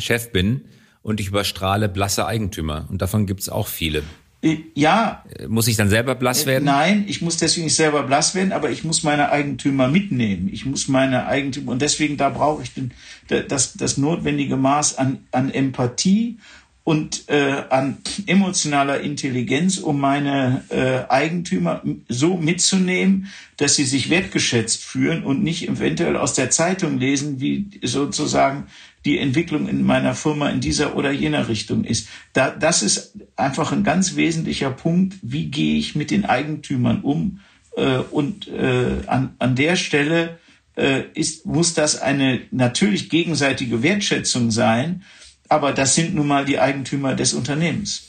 Chef 0.00 0.32
bin 0.32 0.64
und 1.02 1.20
ich 1.20 1.28
überstrahle 1.28 1.88
blasse 1.88 2.26
Eigentümer? 2.26 2.86
Und 2.90 3.00
davon 3.00 3.26
gibt 3.26 3.40
es 3.40 3.48
auch 3.48 3.68
viele. 3.68 4.02
Äh, 4.44 4.58
ja. 4.74 5.24
Muss 5.48 5.66
ich 5.68 5.76
dann 5.76 5.88
selber 5.88 6.14
blass 6.14 6.44
äh, 6.44 6.46
werden? 6.46 6.64
Nein, 6.66 7.04
ich 7.08 7.22
muss 7.22 7.38
deswegen 7.38 7.64
nicht 7.64 7.76
selber 7.76 8.02
blass 8.02 8.34
werden, 8.34 8.52
aber 8.52 8.70
ich 8.70 8.84
muss 8.84 9.02
meine 9.02 9.30
Eigentümer 9.30 9.88
mitnehmen. 9.88 10.48
Ich 10.52 10.66
muss 10.66 10.86
meine 10.86 11.26
Eigentümer, 11.26 11.72
und 11.72 11.82
deswegen 11.82 12.16
da 12.16 12.28
brauche 12.28 12.62
ich 12.62 12.74
den, 12.74 12.92
das, 13.28 13.72
das 13.74 13.96
notwendige 13.96 14.56
Maß 14.56 14.98
an, 14.98 15.26
an 15.32 15.50
Empathie 15.50 16.38
und 16.84 17.30
äh, 17.30 17.62
an 17.70 17.96
emotionaler 18.26 19.00
Intelligenz, 19.00 19.78
um 19.78 19.98
meine 19.98 20.64
äh, 20.68 21.10
Eigentümer 21.10 21.82
so 22.10 22.36
mitzunehmen, 22.36 23.32
dass 23.56 23.76
sie 23.76 23.84
sich 23.84 24.10
wertgeschätzt 24.10 24.84
fühlen 24.84 25.24
und 25.24 25.42
nicht 25.42 25.66
eventuell 25.66 26.18
aus 26.18 26.34
der 26.34 26.50
Zeitung 26.50 26.98
lesen, 26.98 27.40
wie 27.40 27.70
sozusagen 27.82 28.66
die 29.04 29.18
Entwicklung 29.18 29.68
in 29.68 29.84
meiner 29.84 30.14
Firma 30.14 30.48
in 30.48 30.60
dieser 30.60 30.96
oder 30.96 31.10
jener 31.10 31.48
Richtung 31.48 31.84
ist. 31.84 32.08
Da, 32.32 32.50
das 32.50 32.82
ist 32.82 33.18
einfach 33.36 33.72
ein 33.72 33.84
ganz 33.84 34.16
wesentlicher 34.16 34.70
Punkt. 34.70 35.16
Wie 35.22 35.46
gehe 35.46 35.78
ich 35.78 35.94
mit 35.94 36.10
den 36.10 36.24
Eigentümern 36.24 37.02
um? 37.02 37.40
Äh, 37.76 37.98
und 37.98 38.48
äh, 38.48 39.02
an, 39.06 39.34
an 39.38 39.56
der 39.56 39.76
Stelle 39.76 40.38
äh, 40.76 41.02
ist, 41.14 41.46
muss 41.46 41.74
das 41.74 42.00
eine 42.00 42.40
natürlich 42.50 43.10
gegenseitige 43.10 43.82
Wertschätzung 43.82 44.50
sein. 44.50 45.02
Aber 45.48 45.72
das 45.72 45.94
sind 45.94 46.14
nun 46.14 46.26
mal 46.26 46.44
die 46.44 46.58
Eigentümer 46.58 47.14
des 47.14 47.34
Unternehmens. 47.34 48.08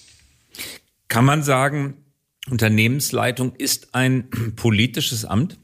Kann 1.10 1.26
man 1.26 1.44
sagen, 1.44 1.96
Unternehmensleitung 2.50 3.54
ist 3.56 3.94
ein 3.94 4.30
politisches 4.56 5.26
Amt? 5.26 5.58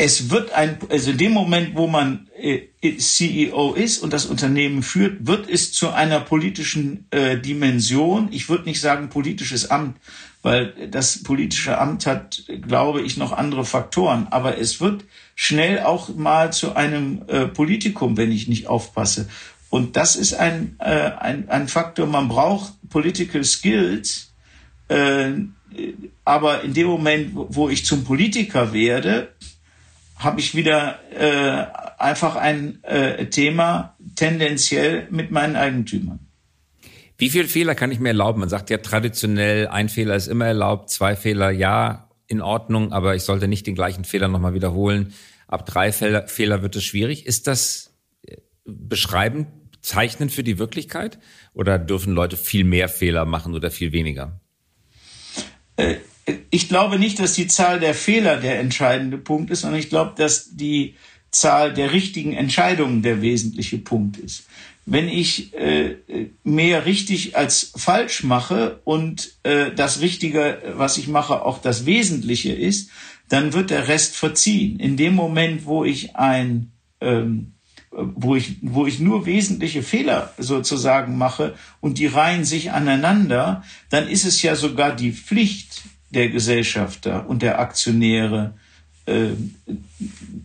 Es 0.00 0.30
wird 0.30 0.52
ein, 0.52 0.78
also 0.90 1.10
in 1.10 1.18
dem 1.18 1.32
Moment, 1.32 1.74
wo 1.74 1.88
man 1.88 2.28
äh, 2.40 2.68
CEO 2.98 3.74
ist 3.74 3.98
und 3.98 4.12
das 4.12 4.26
Unternehmen 4.26 4.84
führt, 4.84 5.26
wird 5.26 5.50
es 5.50 5.72
zu 5.72 5.90
einer 5.90 6.20
politischen 6.20 7.06
äh, 7.10 7.36
Dimension. 7.36 8.28
Ich 8.30 8.48
würde 8.48 8.64
nicht 8.64 8.80
sagen 8.80 9.08
politisches 9.08 9.72
Amt, 9.72 9.96
weil 10.42 10.88
das 10.88 11.24
politische 11.24 11.78
Amt 11.78 12.06
hat, 12.06 12.44
glaube 12.62 13.02
ich, 13.02 13.16
noch 13.16 13.32
andere 13.32 13.64
Faktoren. 13.64 14.28
Aber 14.30 14.56
es 14.56 14.80
wird 14.80 15.04
schnell 15.34 15.80
auch 15.80 16.14
mal 16.14 16.52
zu 16.52 16.76
einem 16.76 17.22
äh, 17.26 17.46
Politikum, 17.46 18.16
wenn 18.16 18.30
ich 18.30 18.46
nicht 18.46 18.68
aufpasse. 18.68 19.28
Und 19.68 19.96
das 19.96 20.14
ist 20.14 20.32
ein, 20.32 20.76
äh, 20.78 21.10
ein, 21.18 21.48
ein 21.48 21.66
Faktor. 21.66 22.06
Man 22.06 22.28
braucht 22.28 22.72
Political 22.88 23.42
Skills. 23.42 24.32
Äh, 24.86 25.32
aber 26.24 26.62
in 26.62 26.72
dem 26.72 26.86
Moment, 26.86 27.32
wo 27.34 27.68
ich 27.68 27.84
zum 27.84 28.04
Politiker 28.04 28.72
werde, 28.72 29.32
habe 30.18 30.40
ich 30.40 30.54
wieder 30.54 30.98
äh, 31.12 31.66
einfach 31.98 32.36
ein 32.36 32.82
äh, 32.84 33.26
Thema 33.26 33.96
tendenziell 34.16 35.06
mit 35.10 35.30
meinen 35.30 35.56
Eigentümern. 35.56 36.18
Wie 37.16 37.30
viel 37.30 37.48
Fehler 37.48 37.74
kann 37.74 37.90
ich 37.90 37.98
mir 37.98 38.08
erlauben? 38.08 38.40
Man 38.40 38.48
sagt 38.48 38.70
ja 38.70 38.78
traditionell, 38.78 39.66
ein 39.68 39.88
Fehler 39.88 40.14
ist 40.14 40.28
immer 40.28 40.46
erlaubt, 40.46 40.90
zwei 40.90 41.16
Fehler 41.16 41.50
ja 41.50 42.08
in 42.28 42.40
Ordnung, 42.40 42.92
aber 42.92 43.16
ich 43.16 43.22
sollte 43.22 43.48
nicht 43.48 43.66
den 43.66 43.74
gleichen 43.74 44.04
Fehler 44.04 44.28
nochmal 44.28 44.54
wiederholen. 44.54 45.14
Ab 45.48 45.66
drei 45.66 45.92
Fehler, 45.92 46.28
Fehler 46.28 46.62
wird 46.62 46.76
es 46.76 46.84
schwierig. 46.84 47.26
Ist 47.26 47.46
das 47.46 47.96
äh, 48.26 48.36
beschreibend, 48.64 49.48
zeichnend 49.80 50.30
für 50.30 50.44
die 50.44 50.58
Wirklichkeit? 50.58 51.18
Oder 51.54 51.78
dürfen 51.78 52.12
Leute 52.12 52.36
viel 52.36 52.64
mehr 52.64 52.88
Fehler 52.88 53.24
machen 53.24 53.54
oder 53.54 53.70
viel 53.70 53.92
weniger? 53.92 54.40
Äh, 55.76 55.96
ich 56.50 56.68
glaube 56.68 56.98
nicht, 56.98 57.18
dass 57.18 57.34
die 57.34 57.46
Zahl 57.46 57.80
der 57.80 57.94
Fehler 57.94 58.36
der 58.36 58.58
entscheidende 58.60 59.18
Punkt 59.18 59.50
ist, 59.50 59.60
sondern 59.62 59.80
ich 59.80 59.88
glaube, 59.88 60.14
dass 60.16 60.56
die 60.56 60.94
Zahl 61.30 61.74
der 61.74 61.92
richtigen 61.92 62.32
Entscheidungen 62.32 63.02
der 63.02 63.20
wesentliche 63.22 63.78
Punkt 63.78 64.16
ist. 64.16 64.46
Wenn 64.86 65.08
ich 65.08 65.52
äh, 65.54 65.96
mehr 66.44 66.86
richtig 66.86 67.36
als 67.36 67.72
falsch 67.76 68.24
mache 68.24 68.80
und 68.84 69.32
äh, 69.42 69.70
das 69.74 70.00
Richtige, 70.00 70.62
was 70.76 70.96
ich 70.96 71.08
mache, 71.08 71.44
auch 71.44 71.60
das 71.60 71.84
Wesentliche 71.84 72.52
ist, 72.52 72.90
dann 73.28 73.52
wird 73.52 73.68
der 73.68 73.88
Rest 73.88 74.16
verziehen. 74.16 74.80
In 74.80 74.96
dem 74.96 75.14
Moment, 75.14 75.66
wo 75.66 75.84
ich 75.84 76.16
ein 76.16 76.72
ähm, 77.00 77.52
wo 77.90 78.36
ich, 78.36 78.56
wo 78.62 78.86
ich 78.86 79.00
nur 79.00 79.26
wesentliche 79.26 79.82
Fehler 79.82 80.32
sozusagen 80.38 81.16
mache 81.16 81.54
und 81.80 81.98
die 81.98 82.06
reihen 82.06 82.44
sich 82.44 82.70
aneinander, 82.72 83.64
dann 83.90 84.08
ist 84.08 84.24
es 84.24 84.42
ja 84.42 84.56
sogar 84.56 84.94
die 84.94 85.12
Pflicht 85.12 85.82
der 86.10 86.28
Gesellschafter 86.28 87.28
und 87.28 87.42
der 87.42 87.58
Aktionäre 87.58 88.54
äh, 89.06 89.30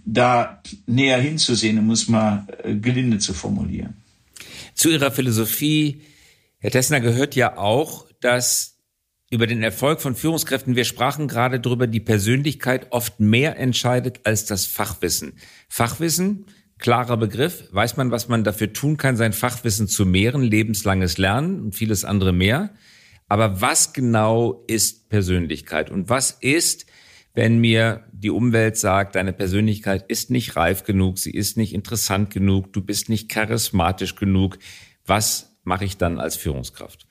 da 0.06 0.62
näher 0.86 1.20
hinzusehen, 1.20 1.80
um 1.80 1.92
es 1.92 2.08
mal 2.08 2.46
äh, 2.64 2.76
gelinde 2.76 3.20
zu 3.20 3.34
formulieren. 3.34 3.96
Zu 4.74 4.90
Ihrer 4.90 5.12
Philosophie, 5.12 6.02
Herr 6.60 6.72
Tessner, 6.72 7.00
gehört 7.00 7.36
ja 7.36 7.58
auch, 7.58 8.08
dass 8.22 8.74
über 9.30 9.48
den 9.48 9.64
Erfolg 9.64 10.00
von 10.00 10.16
Führungskräften. 10.16 10.76
Wir 10.76 10.86
sprachen 10.86 11.28
gerade 11.28 11.60
darüber, 11.60 11.88
die 11.88 12.00
Persönlichkeit 12.00 12.92
oft 12.92 13.20
mehr 13.20 13.58
entscheidet 13.58 14.22
als 14.26 14.46
das 14.46 14.66
Fachwissen. 14.66 15.34
Fachwissen, 15.68 16.46
klarer 16.78 17.18
Begriff, 17.18 17.64
weiß 17.72 17.98
man, 17.98 18.12
was 18.12 18.28
man 18.28 18.44
dafür 18.44 18.74
tun 18.74 18.98
kann, 18.98 19.18
sein 19.18 19.34
Fachwissen 19.34 19.88
zu 19.88 20.06
mehren, 20.06 20.44
lebenslanges 20.44 21.18
Lernen 21.18 21.62
und 21.62 21.76
vieles 21.76 22.06
andere 22.06 22.32
mehr. 22.32 22.70
Aber 23.34 23.62
was 23.62 23.94
genau 23.94 24.64
ist 24.68 25.10
Persönlichkeit 25.10 25.90
und 25.90 26.08
was 26.08 26.30
ist, 26.30 26.86
wenn 27.34 27.58
mir 27.58 28.04
die 28.12 28.30
Umwelt 28.30 28.78
sagt, 28.78 29.16
deine 29.16 29.34
Persönlichkeit 29.34 30.06
ist 30.08 30.30
nicht 30.30 30.56
reif 30.56 30.84
genug, 30.84 31.18
sie 31.18 31.32
ist 31.32 31.58
nicht 31.58 31.74
interessant 31.74 32.30
genug, 32.30 32.72
du 32.74 32.82
bist 32.82 33.10
nicht 33.10 33.30
charismatisch 33.30 34.14
genug. 34.14 34.60
Was 35.08 35.58
mache 35.64 35.84
ich 35.84 35.98
dann 35.98 36.20
als 36.20 36.36
Führungskraft? 36.36 37.08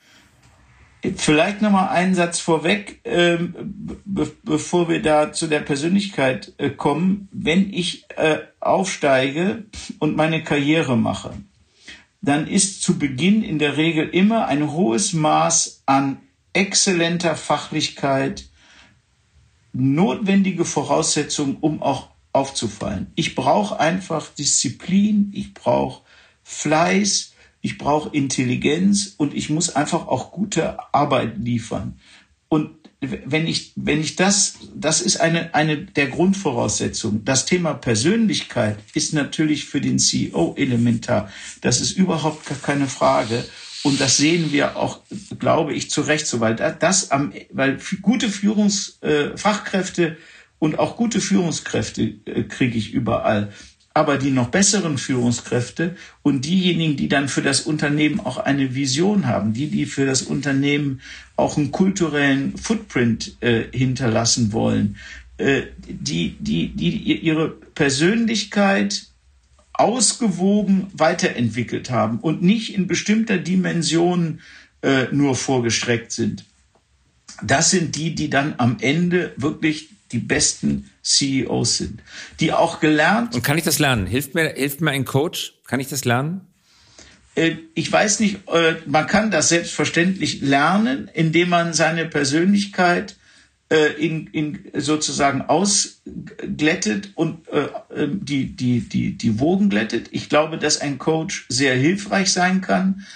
Vielleicht 1.17 1.61
noch 1.61 1.73
mal 1.73 1.89
einen 1.89 2.15
Satz 2.15 2.39
vorweg, 2.39 3.01
ähm, 3.03 3.57
be 4.05 4.31
bevor 4.45 4.89
wir 4.89 5.03
da 5.03 5.33
zu 5.33 5.49
der 5.49 5.59
Persönlichkeit 5.59 6.53
äh, 6.59 6.71
kommen. 6.71 7.29
Wenn 7.33 7.73
ich 7.73 8.05
äh, 8.17 8.39
aufsteige 8.61 9.65
und 9.99 10.15
meine 10.15 10.45
Karriere 10.45 10.97
mache, 10.97 11.33
dann 12.23 12.47
ist 12.47 12.83
zu 12.83 12.99
Beginn 12.99 13.43
in 13.43 13.59
der 13.59 13.77
Regel 13.77 14.09
immer 14.09 14.47
ein 14.47 14.73
hohes 14.73 15.13
Maß 15.13 15.83
an 15.87 16.19
exzellenter 16.53 17.37
Fachlichkeit 17.37 18.49
notwendige 19.73 20.65
Voraussetzung, 20.65 21.57
um 21.61 21.83
auch 21.83 22.09
aufzufallen. 22.33 23.11
Ich 23.17 23.35
brauche 23.35 23.79
einfach 23.81 24.29
Disziplin, 24.35 25.31
ich 25.35 25.53
brauche 25.55 26.03
Fleiß, 26.45 27.35
ich 27.61 27.79
brauche 27.79 28.15
Intelligenz 28.15 29.15
und 29.17 29.35
ich 29.35 29.51
muss 29.51 29.75
einfach 29.75 30.07
auch 30.07 30.31
gute 30.33 30.79
Arbeit 30.95 31.39
liefern. 31.39 31.99
Und 32.49 32.71
wenn 33.03 33.49
ich, 33.49 33.73
wenn 33.75 34.01
ich 34.01 34.15
das, 34.15 34.55
das 34.75 35.01
ist 35.01 35.21
eine, 35.21 35.55
eine 35.55 35.77
der 35.77 36.07
Grundvoraussetzungen. 36.07 37.25
Das 37.25 37.47
Thema 37.47 37.75
Persönlichkeit 37.75 38.79
ist 38.95 39.13
natürlich 39.13 39.65
für 39.65 39.81
den 39.81 39.99
CEO 39.99 40.55
elementar. 40.57 41.29
Das 41.63 41.81
ist 41.81 41.93
überhaupt 41.93 42.47
gar 42.47 42.59
keine 42.59 42.87
Frage. 42.87 43.45
Und 43.83 44.01
das 44.01 44.19
sehen 44.19 44.53
wir 44.53 44.77
auch, 44.77 45.01
glaube 45.41 45.75
ich, 45.75 45.91
zu 45.91 46.03
Recht 46.03 46.29
so, 46.29 46.39
weil 46.39 46.55
das 46.55 47.11
am, 47.11 47.33
weil 47.51 47.79
gute 48.01 48.29
Führungsfachkräfte 48.29 50.07
äh, 50.07 50.17
und 50.61 50.79
auch 50.79 50.97
gute 50.97 51.21
Führungskräfte 51.21 52.03
äh, 52.03 52.45
kriege 52.45 52.79
ich 52.79 52.93
überall 52.93 53.53
aber 53.95 54.17
die 54.17 54.31
noch 54.31 54.49
besseren 54.49 54.99
Führungskräfte 54.99 55.97
und 56.23 56.45
diejenigen, 56.45 56.97
die 56.97 57.09
dann 57.09 57.29
für 57.29 57.43
das 57.43 57.61
Unternehmen 57.63 58.21
auch 58.21 58.39
eine 58.39 58.75
Vision 58.75 59.27
haben, 59.27 59.53
die, 59.53 59.69
die 59.69 59.87
für 59.87 60.07
das 60.07 60.23
Unternehmen 60.23 61.01
auch 61.37 61.57
einen 61.57 61.73
kulturellen 61.73 62.57
Footprint 62.57 63.37
äh, 63.41 63.65
hinterlassen 63.73 64.53
wollen, 64.53 64.97
äh, 65.39 65.63
die, 65.87 66.37
die, 66.39 66.69
die 66.69 67.21
ihre 67.21 67.51
Persönlichkeit 67.51 69.07
ausgewogen 69.73 70.89
weiterentwickelt 70.93 71.91
haben 71.91 72.21
und 72.21 72.43
nicht 72.43 72.75
in 72.75 72.87
bestimmter 72.87 73.39
Dimension 73.39 74.41
äh, 74.83 75.07
nur 75.13 75.35
vorgestreckt 75.35 76.13
sind. 76.13 76.45
Das 77.43 77.71
sind 77.71 77.97
die, 77.97 78.15
die 78.15 78.31
dann 78.31 78.55
am 78.59 78.77
Ende 78.81 79.33
wirklich 79.37 79.89
die 80.13 80.19
besten 80.19 80.91
CEOs 81.03 81.79
sind, 81.79 82.03
die 82.41 82.53
auch 82.53 82.81
gelernt. 82.81 83.35
Und 83.35 83.43
kann 83.43 83.59
ich 83.59 83.65
das 83.65 83.79
lernen? 83.79 84.07
Hilft 84.07 84.35
mir, 84.35 84.51
hilft 84.51 84.81
mir 84.81 84.91
ein 84.91 85.05
Coach? 85.05 85.55
Kann 85.67 85.81
ich 85.81 85.89
das 85.89 86.05
lernen? 86.05 86.43
Äh, 87.35 87.57
ich 87.75 87.91
weiß 87.91 88.21
nicht, 88.21 88.49
äh, 88.49 88.77
man 88.87 89.07
kann 89.07 89.31
das 89.31 89.49
selbstverständlich 89.49 90.43
lernen, 90.43 91.11
indem 91.13 91.49
man 91.49 91.73
seine 91.73 92.05
Persönlichkeit 92.07 93.17
äh, 93.71 93.93
in, 93.93 94.27
in 94.29 94.71
sozusagen 94.75 95.43
ausglättet 95.43 97.13
und 97.15 97.43
die, 97.95 98.57
die, 98.57 98.81
die, 98.81 99.17
die 99.17 99.41
Wogen 99.41 99.69
glättet. 99.69 100.09
Ich 100.13 100.29
glaube, 100.29 100.59
dass 100.59 100.81
ein 100.81 100.99
Coach 100.99 101.47
sehr 101.49 101.75
hilfreich 101.75 102.33
sein 102.33 102.61
kann 102.61 103.07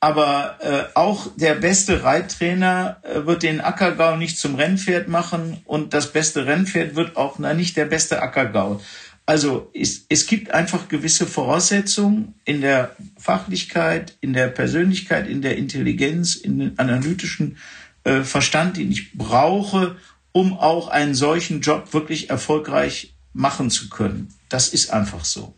aber 0.00 0.58
äh, 0.60 0.84
auch 0.94 1.28
der 1.36 1.54
beste 1.54 2.02
Reittrainer 2.02 3.00
äh, 3.02 3.26
wird 3.26 3.42
den 3.42 3.60
Ackergau 3.60 4.16
nicht 4.16 4.38
zum 4.38 4.54
Rennpferd 4.54 5.08
machen 5.08 5.58
und 5.64 5.94
das 5.94 6.12
beste 6.12 6.46
Rennpferd 6.46 6.94
wird 6.96 7.16
auch 7.16 7.38
na, 7.38 7.54
nicht 7.54 7.76
der 7.76 7.86
beste 7.86 8.20
Ackergau. 8.20 8.80
Also 9.24 9.70
es, 9.74 10.06
es 10.08 10.26
gibt 10.26 10.52
einfach 10.52 10.88
gewisse 10.88 11.26
Voraussetzungen 11.26 12.34
in 12.44 12.60
der 12.60 12.94
Fachlichkeit, 13.18 14.16
in 14.20 14.32
der 14.32 14.46
Persönlichkeit, 14.48 15.26
in 15.26 15.42
der 15.42 15.56
Intelligenz, 15.56 16.36
in 16.36 16.60
den 16.60 16.78
analytischen 16.78 17.56
äh, 18.04 18.22
Verstand, 18.22 18.76
den 18.76 18.92
ich 18.92 19.14
brauche, 19.14 19.96
um 20.30 20.56
auch 20.56 20.88
einen 20.88 21.14
solchen 21.14 21.60
Job 21.60 21.92
wirklich 21.92 22.30
erfolgreich 22.30 23.14
machen 23.32 23.70
zu 23.70 23.88
können. 23.88 24.28
Das 24.48 24.68
ist 24.68 24.92
einfach 24.92 25.24
so. 25.24 25.54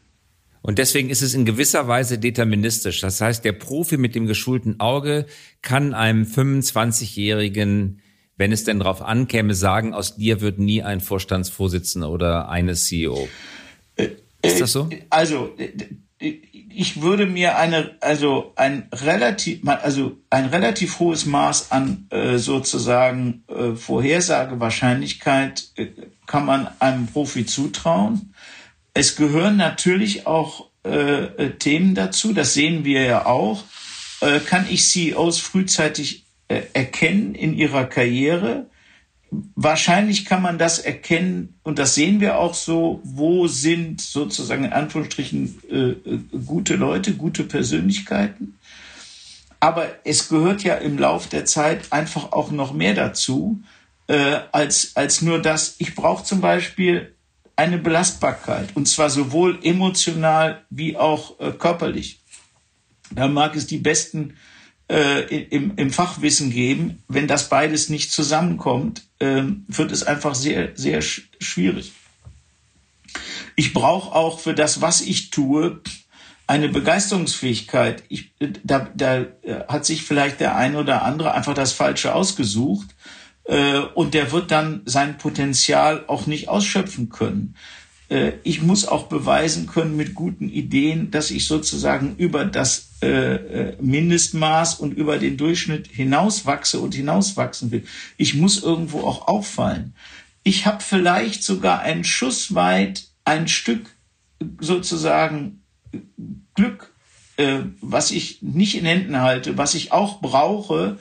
Und 0.69 0.77
deswegen 0.77 1.09
ist 1.09 1.23
es 1.23 1.33
in 1.33 1.47
gewisser 1.47 1.89
Weise 1.89 2.19
deterministisch. 2.19 3.01
Das 3.01 3.23
heißt, 3.23 3.43
der 3.43 3.53
Profi 3.53 3.97
mit 3.97 4.15
dem 4.15 4.27
geschulten 4.27 4.81
Auge 4.81 5.25
kann 5.63 5.95
einem 5.95 6.25
25-Jährigen, 6.25 8.03
wenn 8.37 8.53
es 8.53 8.65
denn 8.65 8.81
darauf 8.81 9.01
ankäme, 9.01 9.55
sagen, 9.55 9.95
aus 9.95 10.17
dir 10.17 10.43
wird 10.43 10.59
nie 10.59 10.83
ein 10.83 11.01
Vorstandsvorsitzender 11.01 12.11
oder 12.11 12.51
eine 12.51 12.75
CEO. 12.75 13.31
Ist 14.43 14.61
das 14.61 14.73
so? 14.73 14.91
Also, 15.09 15.57
ich 16.19 17.01
würde 17.01 17.25
mir 17.25 17.57
eine, 17.57 17.97
also 18.03 18.53
ein 18.57 18.89
relativ, 18.93 19.67
also 19.67 20.19
ein 20.29 20.45
relativ 20.51 20.99
hohes 20.99 21.25
Maß 21.25 21.73
an 21.73 22.09
äh, 22.11 22.37
sozusagen 22.37 23.43
äh, 23.49 23.75
Vorhersagewahrscheinlichkeit 23.75 25.71
äh, 25.77 25.87
kann 26.27 26.45
man 26.45 26.69
einem 26.79 27.07
Profi 27.07 27.47
zutrauen. 27.47 28.35
Es 28.99 29.15
gehören 29.15 29.57
natürlich 29.57 30.27
auch 30.27 30.71
äh, 30.85 30.91
äh, 30.91 31.51
Themen 31.51 31.95
dazu, 31.95 32.33
das 32.33 32.55
sehen 32.55 32.85
wir 32.85 33.05
ja 33.05 33.27
auch. 33.27 33.63
Äh, 34.21 34.41
kann 34.41 34.67
ich 34.69 34.89
CEOs 34.89 35.39
frühzeitig 35.39 36.25
äh, 36.49 36.63
erkennen 36.73 37.37
in 37.37 37.55
ihrer 37.55 37.85
Karriere? 37.85 38.67
Wahrscheinlich 39.55 40.25
kann 40.25 40.43
man 40.43 40.59
das 40.59 40.81
erkennen, 40.81 41.61
und 41.63 41.79
das 41.79 41.95
sehen 41.95 42.21
wir 42.21 42.39
auch 42.41 42.55
so, 42.55 43.01
wo 43.05 43.47
sind 43.47 44.01
sozusagen 44.01 44.65
in 44.65 44.73
Anführungsstrichen 44.73 45.63
äh, 45.71 45.91
äh 45.91 46.19
gute 46.45 46.75
Leute, 46.75 47.15
gute 47.15 47.45
Persönlichkeiten. 47.45 48.59
Aber 49.61 49.87
es 50.03 50.29
gehört 50.29 50.65
ja 50.65 50.75
im 50.75 50.99
Lauf 50.99 51.29
der 51.29 51.45
Zeit 51.45 51.93
einfach 51.93 52.33
auch 52.33 52.51
noch 52.51 52.73
mehr 52.73 52.95
dazu, 52.95 53.63
äh, 54.09 54.41
als, 54.51 54.97
als 54.97 55.23
nur 55.23 55.41
das. 55.41 55.77
Ich 55.79 55.95
brauche 55.95 56.25
zum 56.25 56.41
Beispiel 56.41 57.15
eine 57.59 57.79
Belastbarkeit, 57.79 58.77
und 58.77 58.87
zwar 58.87 59.11
sowohl 59.11 59.59
emotional 59.65 60.63
wie 60.71 60.97
auch 60.97 61.41
äh, 61.41 61.51
körperlich. 61.51 62.21
Da 63.11 63.27
mag 63.27 63.57
es 63.57 63.67
die 63.67 63.79
besten 63.79 64.37
äh, 64.89 65.23
im, 65.47 65.73
im 65.77 65.91
Fachwissen 65.91 66.51
geben. 66.51 67.03
Wenn 67.09 67.27
das 67.27 67.49
beides 67.49 67.89
nicht 67.89 68.13
zusammenkommt, 68.13 69.03
äh, 69.19 69.43
wird 69.67 69.91
es 69.91 70.05
einfach 70.05 70.37
sehr, 70.37 70.71
sehr 70.77 71.03
sch 71.03 71.23
schwierig. 71.41 71.93
Ich 73.57 73.75
brauche 73.75 74.15
auch 74.15 74.39
für 74.39 74.55
das, 74.55 74.81
was 74.81 75.01
ich 75.01 75.31
tue, 75.31 75.81
eine 76.47 76.69
Begeisterungsfähigkeit. 76.69 78.05
Ich, 78.09 78.31
da, 78.63 78.89
da 78.95 79.23
äh, 79.43 79.65
hat 79.67 79.85
sich 79.85 80.05
vielleicht 80.05 80.39
der 80.39 80.55
eine 80.55 80.79
oder 80.79 81.03
andere 81.03 81.35
einfach 81.35 81.55
das 81.55 81.73
Falsche 81.73 82.15
ausgesucht 82.15 82.95
äh, 83.49 83.79
und 83.95 84.13
der 84.13 84.31
wird 84.31 84.51
dann 84.51 84.83
sein 84.85 85.17
Potenzial 85.17 86.05
auch 86.07 86.27
nicht 86.27 86.49
ausschöpfen 86.49 87.09
können. 87.09 87.57
Äh, 88.11 88.33
ich 88.45 88.61
muss 88.61 88.87
auch 88.87 89.07
beweisen 89.07 89.67
können 89.67 89.97
mit 89.97 90.15
guten 90.15 90.51
Ideen, 90.51 91.11
dass 91.11 91.31
ich 91.31 91.47
sozusagen 91.47 92.15
über 92.19 92.45
das 92.45 92.91
äh, 93.01 93.73
Mindestmaß 93.81 94.75
und 94.75 94.93
über 94.93 95.19
den 95.19 95.39
Durchschnitt 95.39 95.89
hinauswachse 95.89 96.79
und 96.79 96.95
hinauswachsen 96.95 97.71
will. 97.71 97.85
Ich 98.19 98.35
muss 98.35 98.63
irgendwo 98.63 99.01
auch 99.01 99.29
auffallen. 99.29 99.95
Ich 100.43 100.67
habe 100.67 100.83
vielleicht 100.83 101.43
sogar 101.43 101.81
einen 101.81 102.05
Schuss 102.05 102.55
weit 102.55 103.05
ein 103.25 103.49
Stück 103.49 103.87
sozusagen 104.61 105.63
Glück, 106.55 106.93
was 107.81 108.11
ich 108.11 108.43
nicht 108.43 108.77
in 108.77 108.85
Händen 108.85 109.21
halte, 109.21 109.59
was 109.59 109.75
ich 109.75 109.93
auch 109.93 110.21
brauche, 110.21 110.99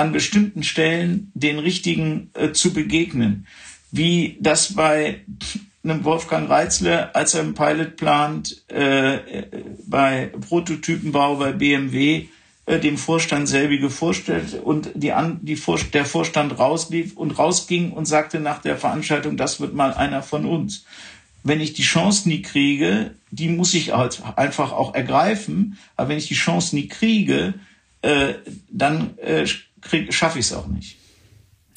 an 0.00 0.12
bestimmten 0.12 0.62
Stellen 0.62 1.30
den 1.34 1.58
richtigen 1.58 2.30
äh, 2.32 2.52
zu 2.52 2.72
begegnen. 2.72 3.46
Wie 3.92 4.38
das 4.40 4.74
bei 4.74 5.20
einem 5.84 6.04
Wolfgang 6.04 6.48
Reitzle, 6.48 7.14
als 7.14 7.34
er 7.34 7.42
einen 7.42 7.54
Pilot 7.54 7.96
plant, 7.96 8.64
äh, 8.68 9.44
bei 9.86 10.32
Prototypenbau 10.48 11.36
bei 11.36 11.52
BMW, 11.52 12.28
äh, 12.64 12.78
dem 12.78 12.96
Vorstand 12.96 13.46
selbige 13.46 13.90
vorstellt 13.90 14.54
und 14.62 14.90
die, 14.94 15.12
an, 15.12 15.40
die 15.42 15.56
Vor 15.56 15.78
der 15.92 16.06
Vorstand 16.06 16.58
rauslief 16.58 17.16
und 17.16 17.38
rausging 17.38 17.92
und 17.92 18.06
sagte 18.06 18.40
nach 18.40 18.62
der 18.62 18.78
Veranstaltung, 18.78 19.36
das 19.36 19.60
wird 19.60 19.74
mal 19.74 19.92
einer 19.92 20.22
von 20.22 20.46
uns. 20.46 20.86
Wenn 21.42 21.60
ich 21.60 21.74
die 21.74 21.82
Chance 21.82 22.28
nie 22.28 22.40
kriege, 22.40 23.14
die 23.30 23.48
muss 23.48 23.74
ich 23.74 23.92
halt 23.92 24.22
einfach 24.36 24.72
auch 24.72 24.94
ergreifen, 24.94 25.78
aber 25.96 26.10
wenn 26.10 26.18
ich 26.18 26.28
die 26.28 26.34
Chance 26.34 26.74
nie 26.74 26.88
kriege, 26.88 27.54
äh, 28.02 28.34
dann 28.70 29.18
äh, 29.18 29.46
schaffe 30.10 30.38
ich 30.38 30.46
es 30.46 30.52
auch 30.52 30.66
nicht. 30.66 30.96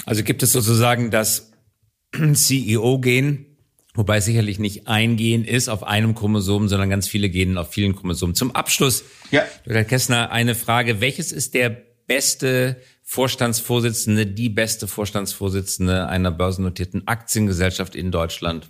Also 0.06 0.24
gibt 0.24 0.44
es 0.44 0.52
sozusagen 0.52 1.12
das 1.12 1.52
CEO-Gen, 2.34 3.46
wobei 3.94 4.20
sicherlich 4.20 4.60
nicht 4.60 4.88
ein 4.88 5.18
Gen 5.18 5.46
ist 5.46 5.70
auf 5.70 5.84
einem 5.84 6.16
Chromosom, 6.16 6.68
sondern 6.68 6.90
ganz 6.90 7.08
viele 7.08 7.30
Genen 7.30 7.58
auf 7.58 7.72
vielen 7.72 7.96
Chromosomen. 7.96 8.36
Zum 8.36 8.56
Abschluss, 8.56 9.04
ja. 9.32 9.44
Dr. 9.66 9.84
Kessner, 9.84 10.32
eine 10.32 10.56
Frage. 10.56 11.02
Welches 11.02 11.32
ist 11.32 11.54
der 11.54 11.70
beste 12.08 12.82
Vorstandsvorsitzende, 13.04 14.26
die 14.26 14.50
beste 14.50 14.88
Vorstandsvorsitzende 14.88 16.08
einer 16.08 16.32
börsennotierten 16.32 17.08
Aktiengesellschaft 17.08 17.96
in 17.96 18.12
Deutschland? 18.12 18.70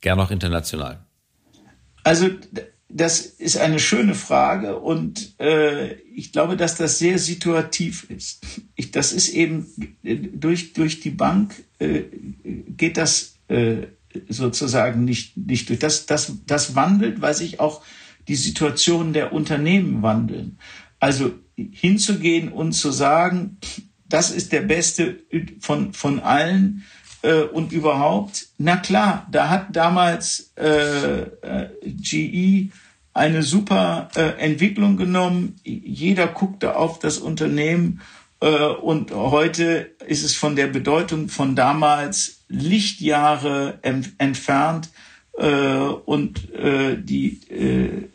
Gern 0.00 0.20
auch 0.20 0.30
international. 0.30 1.04
Also 2.04 2.30
das 2.88 3.20
ist 3.20 3.58
eine 3.58 3.78
schöne 3.78 4.14
Frage 4.14 4.78
und 4.78 5.38
äh, 5.38 5.94
ich 6.14 6.32
glaube, 6.32 6.56
dass 6.56 6.74
das 6.74 6.98
sehr 6.98 7.18
situativ 7.18 8.08
ist. 8.08 8.44
Ich, 8.76 8.90
das 8.90 9.12
ist 9.12 9.28
eben 9.28 9.96
äh, 10.02 10.16
durch, 10.16 10.72
durch 10.72 11.00
die 11.00 11.10
Bank 11.10 11.54
äh, 11.78 12.04
geht 12.76 12.96
das 12.96 13.36
äh, 13.48 13.88
sozusagen 14.28 15.04
nicht, 15.04 15.36
nicht 15.36 15.68
durch. 15.68 15.78
Das, 15.78 16.06
das, 16.06 16.32
das 16.46 16.74
wandelt, 16.74 17.20
weil 17.20 17.34
sich 17.34 17.60
auch 17.60 17.82
die 18.26 18.36
Situation 18.36 19.12
der 19.12 19.32
Unternehmen 19.32 20.02
wandeln. 20.02 20.58
Also 20.98 21.32
hinzugehen 21.56 22.50
und 22.50 22.72
zu 22.72 22.90
sagen, 22.90 23.58
das 24.08 24.30
ist 24.30 24.52
der 24.52 24.62
beste 24.62 25.20
von, 25.60 25.92
von 25.92 26.20
allen, 26.20 26.84
äh, 27.22 27.42
und 27.42 27.72
überhaupt, 27.72 28.48
na 28.58 28.76
klar, 28.76 29.26
da 29.30 29.48
hat 29.48 29.74
damals 29.74 30.52
äh, 30.56 31.20
äh, 31.22 31.68
GE 31.84 32.70
eine 33.14 33.42
super 33.42 34.08
äh, 34.14 34.38
Entwicklung 34.38 34.96
genommen. 34.96 35.56
Jeder 35.64 36.28
guckte 36.28 36.76
auf 36.76 36.98
das 36.98 37.18
Unternehmen 37.18 38.00
äh, 38.40 38.66
und 38.66 39.12
heute 39.12 39.90
ist 40.06 40.24
es 40.24 40.36
von 40.36 40.54
der 40.56 40.68
Bedeutung 40.68 41.28
von 41.28 41.56
damals 41.56 42.44
Lichtjahre 42.48 43.80
entfernt. 43.82 44.90
Äh, 45.36 45.78
und 46.04 46.52
äh, 46.54 46.96
die, 47.00 47.40
äh, 47.48 48.08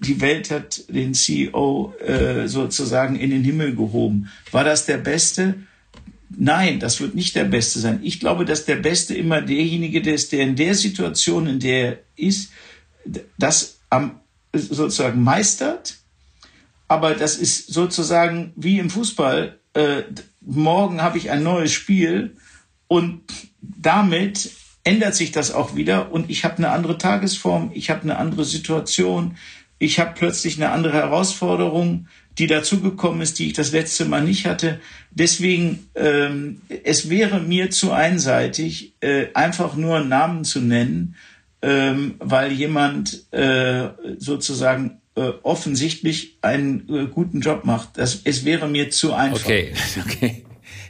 die 0.00 0.20
Welt 0.20 0.50
hat 0.50 0.84
den 0.88 1.14
CEO 1.14 1.94
äh, 1.98 2.46
sozusagen 2.46 3.16
in 3.16 3.30
den 3.30 3.42
Himmel 3.42 3.74
gehoben. 3.74 4.28
War 4.52 4.64
das 4.64 4.84
der 4.84 4.98
Beste? 4.98 5.54
Nein, 6.30 6.78
das 6.78 7.00
wird 7.00 7.14
nicht 7.14 7.34
der 7.36 7.44
Beste 7.44 7.78
sein. 7.78 8.00
Ich 8.02 8.20
glaube, 8.20 8.44
dass 8.44 8.64
der 8.64 8.76
Beste 8.76 9.14
immer 9.14 9.40
derjenige 9.40 10.00
ist, 10.10 10.32
der 10.32 10.42
in 10.42 10.56
der 10.56 10.74
Situation, 10.74 11.46
in 11.46 11.60
der 11.60 11.88
er 11.88 11.98
ist, 12.16 12.52
das 13.38 13.78
am, 13.88 14.20
sozusagen 14.52 15.22
meistert. 15.22 15.96
Aber 16.86 17.14
das 17.14 17.36
ist 17.36 17.72
sozusagen 17.72 18.52
wie 18.56 18.78
im 18.78 18.90
Fußball. 18.90 19.58
Äh, 19.74 20.02
morgen 20.40 21.02
habe 21.02 21.18
ich 21.18 21.30
ein 21.30 21.42
neues 21.42 21.72
Spiel 21.72 22.36
und 22.88 23.22
damit 23.60 24.50
ändert 24.84 25.14
sich 25.14 25.32
das 25.32 25.52
auch 25.52 25.76
wieder 25.76 26.12
und 26.12 26.30
ich 26.30 26.44
habe 26.44 26.56
eine 26.58 26.70
andere 26.70 26.96
Tagesform, 26.96 27.70
ich 27.74 27.90
habe 27.90 28.02
eine 28.02 28.16
andere 28.16 28.44
Situation, 28.44 29.36
ich 29.78 30.00
habe 30.00 30.14
plötzlich 30.16 30.56
eine 30.56 30.70
andere 30.70 30.94
Herausforderung 30.94 32.08
die 32.38 32.46
dazugekommen 32.46 33.20
ist, 33.20 33.38
die 33.38 33.48
ich 33.48 33.52
das 33.52 33.72
letzte 33.72 34.04
Mal 34.04 34.22
nicht 34.22 34.46
hatte. 34.46 34.80
Deswegen, 35.10 35.88
ähm, 35.94 36.60
es 36.84 37.10
wäre 37.10 37.40
mir 37.40 37.70
zu 37.70 37.92
einseitig, 37.92 38.94
äh, 39.00 39.26
einfach 39.34 39.74
nur 39.74 40.00
Namen 40.00 40.44
zu 40.44 40.60
nennen, 40.60 41.16
ähm, 41.62 42.14
weil 42.20 42.52
jemand 42.52 43.32
äh, 43.32 43.88
sozusagen 44.18 45.00
äh, 45.16 45.32
offensichtlich 45.42 46.38
einen 46.42 46.88
äh, 46.88 47.06
guten 47.06 47.40
Job 47.40 47.64
macht. 47.64 47.98
Das, 47.98 48.20
es 48.22 48.44
wäre 48.44 48.68
mir 48.68 48.90
zu 48.90 49.12
einfach. 49.14 49.44
Okay, 49.44 49.72
okay. 50.06 50.44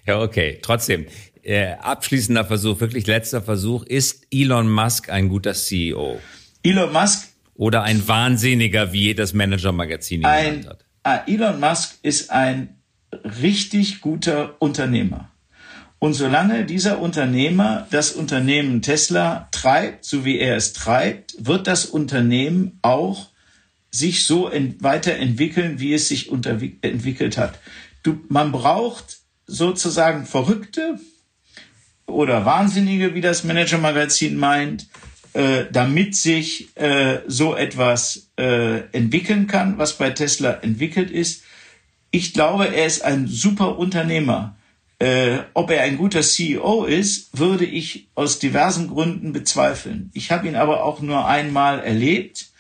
Ja, 0.07 0.21
okay. 0.21 0.59
Trotzdem, 0.61 1.07
äh, 1.43 1.73
abschließender 1.81 2.45
Versuch, 2.45 2.81
wirklich 2.81 3.07
letzter 3.07 3.41
Versuch. 3.41 3.85
Ist 3.85 4.27
Elon 4.31 4.71
Musk 4.71 5.09
ein 5.09 5.29
guter 5.31 5.55
CEO? 5.55 6.21
Elon 6.63 6.93
Musk 6.93 7.29
oder 7.55 7.83
ein 7.83 8.07
Wahnsinniger, 8.07 8.93
wie 8.93 9.15
das 9.15 9.33
Manager-Magazin 9.33 10.21
ihn 10.21 10.23
genannt 10.23 10.69
hat? 10.69 10.88
Ah, 11.11 11.23
Elon 11.27 11.59
Musk 11.59 12.01
ist 12.03 12.31
ein 12.31 12.77
richtig 13.41 14.03
guter 14.03 14.61
Unternehmer. 14.61 15.31
Und 15.99 16.13
solange 16.13 16.67
dieser 16.67 16.99
Unternehmer 16.99 17.87
das 17.91 18.13
Unternehmen 18.13 18.83
Tesla 18.83 19.49
treibt, 19.51 20.05
so 20.05 20.27
wie 20.27 20.39
er 20.39 20.55
es 20.55 20.75
treibt, 20.75 21.35
wird 21.39 21.67
das 21.67 21.87
Unternehmen 21.87 22.79
auch 22.83 23.31
sich 23.91 24.27
so 24.27 24.53
weiterentwickeln, 24.81 25.81
wie 25.81 25.95
es 25.95 26.09
sich 26.09 26.31
entwickelt 26.31 27.39
hat. 27.39 27.59
Du, 28.03 28.21
man 28.29 28.53
braucht 28.53 29.21
sozusagen 29.47 30.27
Verrückte 30.27 31.01
oder 32.05 32.45
Wahnsinnige, 32.45 33.15
wie 33.15 33.23
das 33.23 33.45
Manager-Magazin 33.45 34.37
meint, 34.37 34.89
äh, 35.33 35.67
damit 35.71 36.17
sich 36.17 36.77
äh, 36.77 37.21
so 37.27 37.55
etwas 37.55 38.31
äh, 38.37 38.81
entwickeln 38.93 39.47
kann, 39.47 39.79
was 39.79 39.99
bei 39.99 40.11
Tesla 40.11 40.59
entwickelt 40.63 41.11
ist. 41.11 41.43
Ich 42.11 42.33
glaube, 42.33 42.75
er 42.75 42.87
ist 42.87 43.05
ein 43.05 43.27
super 43.27 43.79
Unternehmer. 43.79 44.57
Äh, 45.01 45.39
ob 45.55 45.71
er 45.71 45.83
ein 45.83 45.97
guter 45.97 46.23
CEO 46.23 46.85
ist, 46.85 47.39
würde 47.39 47.65
ich 47.65 48.09
aus 48.15 48.41
diversen 48.41 48.89
Gründen 48.89 49.33
bezweifeln. 49.33 50.11
Ich 50.13 50.33
habe 50.33 50.49
ihn 50.49 50.57
aber 50.57 50.83
auch 50.83 51.01
nur 51.01 51.27
einmal 51.27 51.81
erlebt 51.81 52.51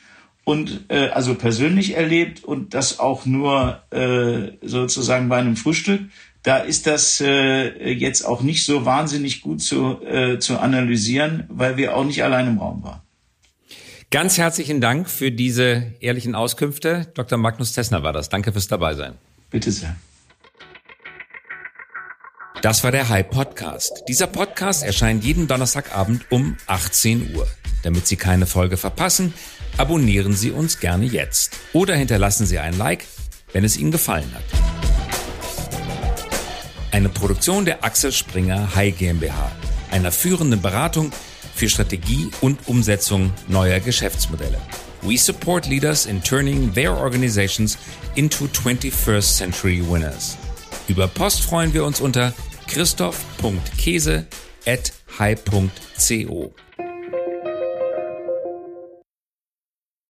und 0.44 0.84
äh, 0.88 1.08
also 1.08 1.34
persönlich 1.34 1.96
erlebt 1.96 2.44
und 2.44 2.74
das 2.74 3.00
auch 3.00 3.26
nur 3.26 3.82
äh, 3.90 4.52
sozusagen 4.66 5.28
bei 5.28 5.38
einem 5.38 5.56
Frühstück 5.56 6.02
da 6.48 6.56
ist 6.56 6.86
das 6.86 7.20
äh, 7.20 7.92
jetzt 7.92 8.24
auch 8.24 8.40
nicht 8.40 8.64
so 8.64 8.86
wahnsinnig 8.86 9.42
gut 9.42 9.60
zu, 9.60 10.00
äh, 10.02 10.38
zu 10.38 10.58
analysieren, 10.58 11.44
weil 11.50 11.76
wir 11.76 11.94
auch 11.94 12.06
nicht 12.06 12.24
allein 12.24 12.46
im 12.46 12.56
Raum 12.56 12.82
waren. 12.82 13.02
Ganz 14.10 14.38
herzlichen 14.38 14.80
Dank 14.80 15.10
für 15.10 15.30
diese 15.30 15.92
ehrlichen 16.00 16.34
Auskünfte. 16.34 17.12
Dr. 17.12 17.36
Magnus 17.36 17.72
Tessner 17.72 18.02
war 18.02 18.14
das. 18.14 18.30
Danke 18.30 18.52
fürs 18.52 18.66
Dabeisein. 18.66 19.12
Bitte 19.50 19.70
sehr. 19.70 19.94
Das 22.62 22.82
war 22.82 22.92
der 22.92 23.10
High 23.10 23.28
Podcast. 23.28 24.04
Dieser 24.08 24.26
Podcast 24.26 24.82
erscheint 24.82 25.24
jeden 25.24 25.48
Donnerstagabend 25.48 26.32
um 26.32 26.56
18 26.66 27.36
Uhr. 27.36 27.46
Damit 27.82 28.06
Sie 28.06 28.16
keine 28.16 28.46
Folge 28.46 28.78
verpassen, 28.78 29.34
abonnieren 29.76 30.32
Sie 30.32 30.50
uns 30.50 30.80
gerne 30.80 31.04
jetzt 31.04 31.58
oder 31.74 31.94
hinterlassen 31.94 32.46
Sie 32.46 32.58
ein 32.58 32.78
Like, 32.78 33.04
wenn 33.52 33.64
es 33.64 33.76
Ihnen 33.76 33.90
gefallen 33.90 34.32
hat. 34.34 34.77
Eine 36.90 37.10
Produktion 37.10 37.64
der 37.64 37.84
Axel 37.84 38.12
Springer 38.12 38.74
High 38.74 38.96
GmbH, 38.96 39.52
einer 39.90 40.10
führenden 40.10 40.62
Beratung 40.62 41.12
für 41.54 41.68
Strategie 41.68 42.30
und 42.40 42.66
Umsetzung 42.66 43.32
neuer 43.46 43.78
Geschäftsmodelle. 43.80 44.58
We 45.02 45.18
support 45.18 45.66
leaders 45.66 46.06
in 46.06 46.22
turning 46.22 46.72
their 46.72 46.96
organizations 46.96 47.78
into 48.14 48.46
21st 48.46 49.36
century 49.36 49.82
winners. 49.86 50.36
Über 50.88 51.06
Post 51.08 51.42
freuen 51.42 51.72
wir 51.74 51.84
uns 51.84 52.00
unter 52.00 52.32
christoph.käse 52.66 54.26
at 54.66 54.92
high.co. 55.18 56.54